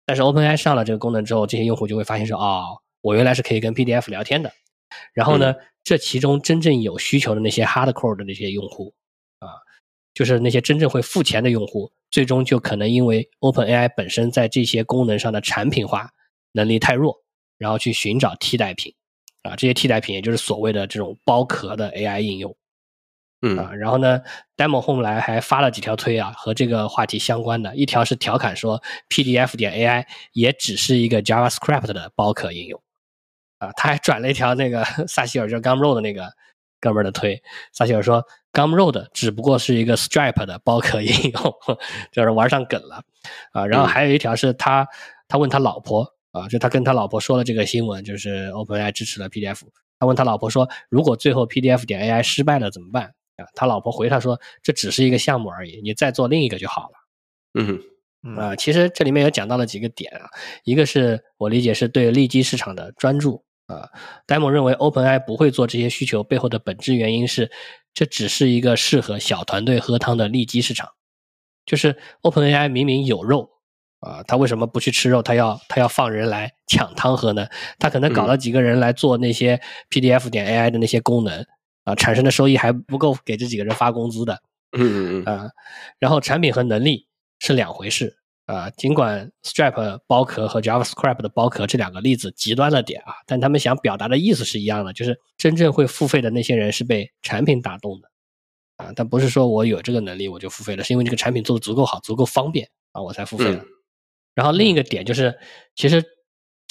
[0.05, 4.51] 但是 OpenAI 上了这个功能之后，这些用户就会发现说，哦，我原来是可以跟 PDF 聊天的。
[5.13, 8.93] 然后呢，这其中真正有需求的那些 hardcore 的那些用户
[9.39, 9.47] 啊，
[10.13, 16.09] 就是那些真正会付钱的用户，最终就可能因为 OpenAI 本身在这些功能上的产品化
[16.51, 17.15] 能力太弱，
[17.57, 18.93] 然后去寻找替代品
[19.43, 22.53] 啊，这些替代品也就是所谓的这种包壳的 AI 应用。
[23.41, 23.57] 嗯。
[23.57, 24.21] 啊，然后呢
[24.55, 32.81] ，Demo 后来还发了几条推啊，和这个话题相关的，一条是调侃说 PDF 点 AI 也只是一个 JavaScript 的包壳应用，
[33.59, 36.31] 啊，他还转了一条那个萨希尔就 Gumroad 的那个
[36.79, 37.41] 哥们儿的推，
[37.73, 38.23] 萨希尔说
[38.53, 41.55] Gumroad 只不过是一个 Stripe 的包壳应用，
[42.11, 43.03] 就是玩上梗了，
[43.53, 44.87] 啊，然后还有一条是他
[45.27, 49.61] 他问他老婆啊，就他跟他老婆说了这个新闻，就是 OpenAI 支持了 PDF，
[49.99, 53.13] 他问他老婆说，如果最后 PDF 点 AI 失败了怎么办？
[53.41, 56.91] 啊，他老婆回他说：“这只是一个项目而已，你再做另一个就好了。
[57.59, 57.81] 嗯哼”
[58.37, 60.29] 啊，其实这里面也讲到了几个点啊，
[60.63, 63.89] 一个是我理解是对利基市场的专注啊。
[64.27, 67.49] 戴蒙认为 OpenAI 不会做这些需求背后的本质原因是，
[67.93, 70.89] 这只是一个适合小团队喝汤的利基市场。
[71.65, 73.49] 就是 OpenAI 明明有肉
[74.01, 75.23] 啊，他为什么不去吃肉？
[75.23, 77.47] 他要他要放人来抢汤喝呢？
[77.79, 81.45] 他可能搞了几个人来做那些 PDF 点 AI 的那些功能
[81.83, 84.41] 啊，产生的收益还不够给这几个人发工资的。
[84.77, 85.49] 嗯嗯嗯啊，
[85.99, 87.05] 然后产品和能力
[87.39, 88.15] 是两回事
[88.45, 88.69] 啊。
[88.69, 98.09] 尽管 Stripe 包壳和 JavaScript 的包壳这两个例子极端了点啊，但他们想表达的意思是一样的，就是真正会付费的那些人是被产品打动的
[98.77, 103.63] 啊，但不是说我有这个能力我就付费了，是因为这个产品做的足够好、足够方便啊，我才付费了。
[104.33, 105.37] 然后另一个点就是，
[105.75, 106.01] 其实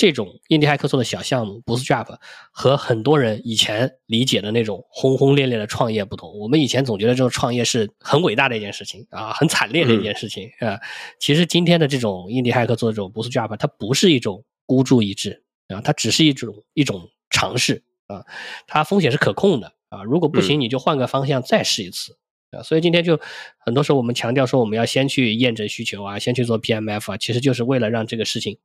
[0.01, 2.17] 这种印第骇客做的小项目，Bootstrap
[2.53, 6.39] 和很多人以前理解的那种轰轰烈烈的创业不同。
[6.39, 10.81] 我们以前总觉得这种创业是很伟大的一件事情啊，很惨烈的一件事情啊。
[11.19, 18.25] 其实今天的这种印第骇客做的这种 Bootstrap，它不是一种孤注一掷啊，它只是一种一种尝试啊，
[18.67, 20.03] 它风险是可控的啊。
[20.05, 22.17] 如果不行，你就换个方向再试一次。
[22.53, 23.21] 啊，所以今天就
[23.59, 28.57] 很多时候我们强调说我们要先去验证需求啊，先去做 PMF 啊，其实就是为了让这个事情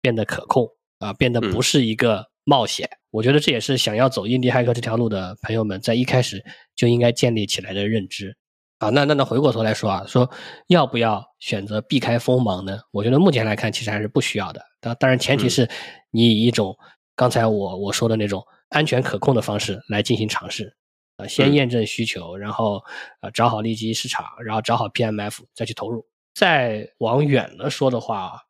[0.00, 0.68] 变得可控
[0.98, 2.88] 啊，变得不是一个冒险。
[3.10, 6.44] 我觉得这也是想要走印第骇客这条路的朋友们在一开始
[6.76, 8.36] 就应该建立起来的认知
[8.78, 8.90] 啊。
[8.90, 10.30] 那那那回过头来说啊，说
[10.66, 12.78] 要不要选择避开锋芒呢？
[12.92, 14.62] 我觉得目前来看其实还是不需要的。
[14.80, 15.68] 当当然前提是
[16.10, 16.76] 你以一种
[17.16, 20.76] 刚才我我说的那种安全可控的方式来进行尝试。
[21.16, 22.80] 呃，先验证需求，然后
[23.22, 26.06] 呃找好利基市场，然后找好 PMF，再去投入。
[26.32, 28.40] 再往远了说的话，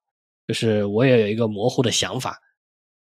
[0.49, 2.39] 就是我也有一个模糊的想法，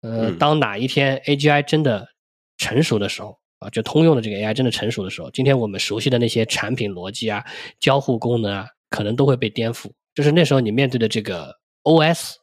[0.01, 2.09] 呃，当哪一天 AGI 真的
[2.57, 7.45] 成熟的时候啊，就通用的这个 AI 真的成熟的时候，今天我们熟悉的那些产品逻辑啊、
[7.78, 9.91] 交互功能啊，可能都会被颠覆。
[10.14, 12.37] 就是那时候你面对的这个 OS，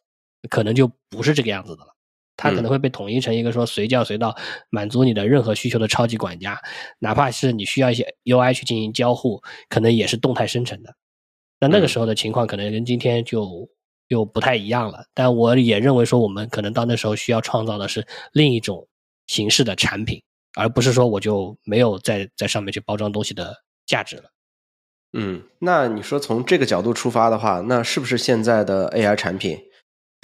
[0.47, 1.87] 可能就不是这个样子的了。
[2.35, 4.35] 它可能会被统一成一个说随叫随到，
[4.69, 6.59] 满足你的任何需求的超级管家，
[6.99, 10.95] 哪怕是你需要一些 UI 去进行交互，可能也是动态生成的。
[11.59, 13.69] 那那个时候的情况可能跟今天就
[14.13, 15.05] 又不太一样了。
[15.13, 18.87] 但我也认为说，我们可能到那时候需要创造的是另一种
[19.27, 20.23] 形式的产品，
[20.55, 24.23] 而不是说我就没有在在上面去包装东西的价值了。
[25.11, 29.59] 嗯，那你说从这个角度出发的话，那是不是现在的 AI 产品？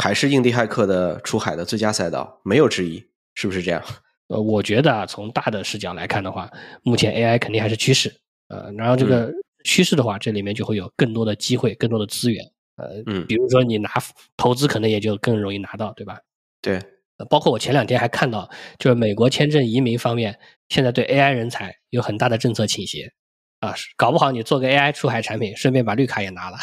[0.01, 3.03] 还是印第骇客的出海的最佳赛道，没有之一，
[3.35, 3.83] 是不是这样？
[4.29, 6.49] 呃，我觉得啊，从大的视角来看的话，
[6.83, 8.15] 目前 AI 肯定还是趋势，
[8.47, 9.29] 呃，然后这个
[9.65, 12.45] 趋势的话，这里面就会有更多的机会，更多的资源，
[12.79, 13.89] 呃，嗯，比如说你拿
[14.37, 16.19] 投资，可能也就更容易拿到，对吧？
[16.61, 16.81] 对，
[17.29, 23.11] 包括我前两天还看到，就是美国签证移民方面，现在对 AI 人才有很大的政策倾斜，
[23.59, 26.57] 啊，搞不好你做个 AI 出海产品，顺便把绿卡也拿了，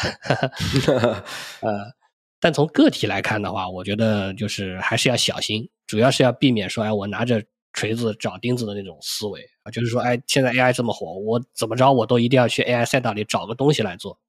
[1.61, 1.97] 呃。
[2.39, 7.43] 但从个体来看的话，我觉得就是还是要小心，主要是要避免说，哎，我拿着
[7.73, 14.19] 锤子找钉子的那种思维啊，就是说，哎，现在 AI 这么火，我怎么着我都一定要去 AI 赛道里找个东西来做。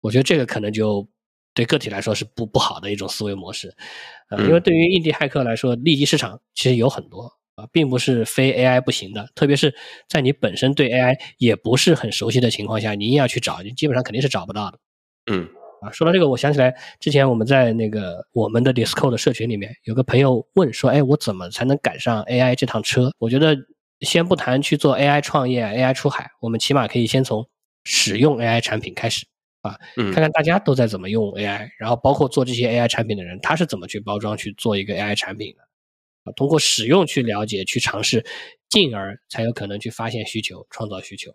[0.00, 1.06] 我觉得这个可能就
[1.54, 3.74] 对个体来说是不不好的一种思维模式，
[4.30, 9.74] 呃，因为对于印地骇客来说，利基市场其实有很多啊，并不是非 AI 不行的，特别是
[10.08, 14.78] 在你本身对 AI 也不是很熟悉的情况下，你硬要去找，你基本上肯定是找不到的。
[15.30, 15.48] 嗯。
[15.80, 23.54] 啊，说到这个，我想起来之前我们在那个我们的 Discord 的社群里面，有个朋友问说：“哎，我怎么才能赶上 AI 这趟车？”我觉得
[24.00, 27.46] 先不谈去做 AI 创业、AI 出海，我们起码可以先从
[27.84, 29.26] 使用 AI 产品开始
[29.64, 35.62] 啊，看看大家都在怎么用 AI，然后包括做这些 AI 产品的人，他是怎么去包装去做一个 AI 产品的
[36.24, 36.32] 啊？
[36.36, 38.24] 通过使用去了解、去尝试，
[38.68, 41.32] 进而才有可能去发现需求、创造需求。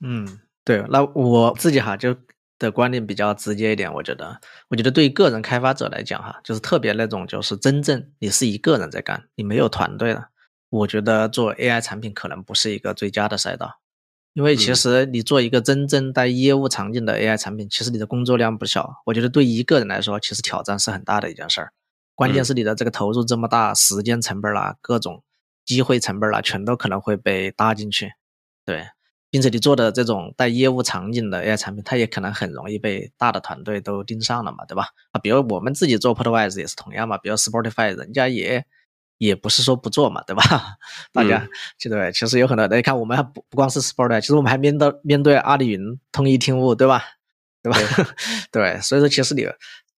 [0.00, 2.16] 嗯，对，那我自己哈就。
[2.58, 10.28] 的观点比较直接一点，我觉得，我觉得对于个人开发者来讲，哈，就是特别那种，就是真正你是一个人在干，你没有团队了，
[10.70, 13.78] 我觉得做 AI 产品可能不是一个最佳的赛道，
[14.36, 21.72] 因为其实你做一个真正带业务场景的 AI 产品，其实你的工作量不小，我觉得对一个人来说，其实挑战是很大的一件事儿，
[22.14, 25.22] 关键是你的这个投入这么大，时间成本啦，各种
[25.64, 28.12] 机会成本啦，全都可能会被搭进去，
[28.66, 28.88] 对。
[29.30, 34.88] 并且，你做的这种带业务场景的 AI 产品，它也可能很容易被大的团队都盯上了嘛，对吧？
[35.12, 38.64] 啊，比如我们自己做 Portwise 也是同样嘛，比如 Spotify 人家也
[39.18, 40.42] 也不是说不做嘛，对吧？
[41.12, 41.46] 大家
[41.78, 45.80] 就对，其实有很多，你看我们还不不光是 Spotify，其实我们还面对面对阿里云、
[46.12, 47.02] 通义听悟，对吧？
[47.62, 47.78] 对吧？
[48.52, 49.46] 对，所以说其实你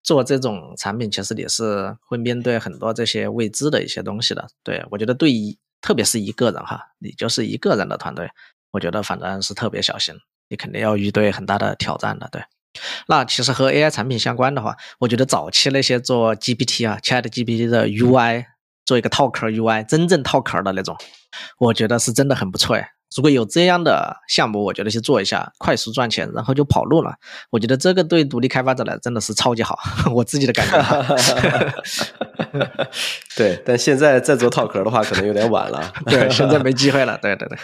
[0.01, 4.47] 做这种产品，其实你是会面对很多这些未知的一些东西的。
[4.63, 8.29] 对我觉得，对于特别是一个人哈，你就是一个人的团队。
[8.71, 10.15] 我觉得反正是特别小心，
[10.47, 12.29] 你肯定要遇对很大的挑战的。
[12.31, 12.43] 对，
[13.07, 18.45] 那其实和 AI 产品相关的话，我觉得早期那些做 GPT 啊，Chat GPT 的 UI
[18.89, 20.97] 做一个套壳 UI，真正套壳的那种，
[21.59, 22.89] 我觉得是真的很不错哎。
[23.15, 27.13] 如果有这样的项目，我觉得去做一下，快速赚钱，然后就跑路了。
[27.51, 29.77] 我觉得这个对独立开发者来真的是超级好，
[30.11, 31.85] 我自己的感觉。
[33.37, 35.93] 对，但现在再做套壳的话，可能有点晚了。
[36.09, 37.15] 对，现在没机会了。
[37.21, 37.57] 对对对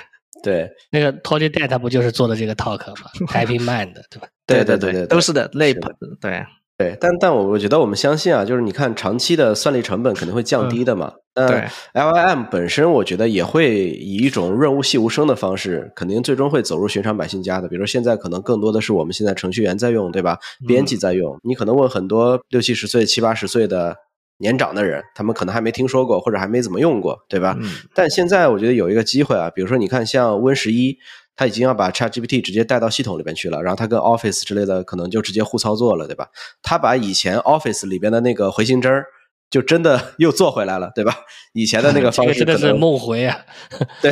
[0.43, 4.27] 对，那个 Toddy Day 他不就是做的这个 talk 吗？Happy Mind，对吧？
[4.45, 6.45] 对对对对，都是的，累是的对。
[6.77, 11.13] 对，但但我我觉得我们相信啊，就是你看长期的算力成本肯定会降低的嘛。
[11.33, 17.67] 对那 LLM 本身，我觉得也会以一种润物细无声的方式，肯定最终会走入寻常百姓家的。
[17.67, 20.37] 比如说现在可能更多的是我们现在程序员在用，对吧？
[20.67, 21.37] 编辑在用。
[21.43, 23.95] 你可能问很多六七十岁、七八十岁的
[24.37, 27.57] 年长的人，他们可能还没听说过，或者还没怎么用过，对吧？
[27.59, 30.97] 嗯但现在我觉得有一个机会啊，比如说你看像 Win 十一，
[31.35, 36.27] 它已经要把 ChatGPT 直接带到系统里边去了，然后他跟 Office 之类的可能就直接互操作了，对吧？
[36.61, 39.05] 他把以前 Office 里边的那个回形针儿，
[39.49, 41.13] 就真的又做回来了，对吧？
[41.53, 43.39] 以前的那个 方式真的是梦回啊！
[44.01, 44.11] 对，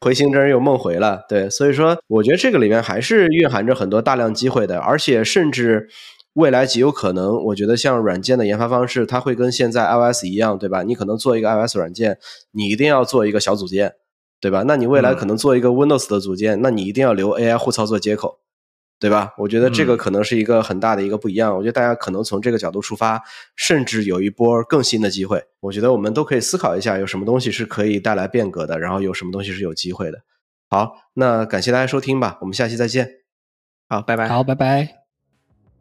[0.00, 5.88] 回形针儿又梦回了，对，所以说我觉得这个里面还是蕴含着很多大量机会的，而且甚至
[6.34, 10.82] 未来极有可能，我觉得像软件的研发方式，它会跟现在 iOS 一样，对吧？
[10.82, 12.18] 你可能做一个 iOS 软件，
[12.50, 13.92] 你一定要做一个小组件，
[14.44, 14.62] 对吧？
[14.66, 18.40] 那你未来可能做一个 Windows 的组件，那你一定要留 AI 互操作接口。
[19.00, 19.34] 对吧？
[19.38, 21.54] 我觉得这个可能是一个很大的一个不一样。
[21.54, 23.20] 我觉得大家可能从这个角度出发，
[23.56, 25.42] 甚至有一波更新的机会。
[25.60, 30.20] 我觉得我们都可以思考一下，有什么东西是可以带来变革的，然后有什么东西是有机会的。
[30.70, 33.10] 好，那感谢大家收听吧，我们下期再见。
[33.88, 34.28] 好，拜拜。
[34.28, 34.88] 好，拜拜。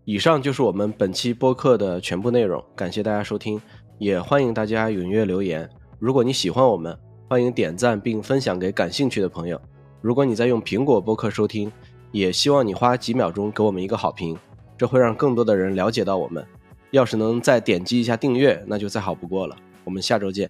[0.03, 3.61] 以上就是我们本期播客的全部内容，感谢大家收听，
[3.99, 5.69] 也欢迎大家踊跃留言。
[5.99, 6.97] 如果你喜欢我们，
[7.33, 9.59] 欢迎点赞并分享给感兴趣的朋友。
[10.01, 11.71] 如果你在用苹果播客收听，
[12.11, 14.37] 也希望你花几秒钟给我们一个好评，
[14.77, 16.45] 这会让更多的人了解到我们。
[16.91, 19.57] 要是能再点击一下订阅，那就再好不过了。
[19.83, 20.47] 我们下周见。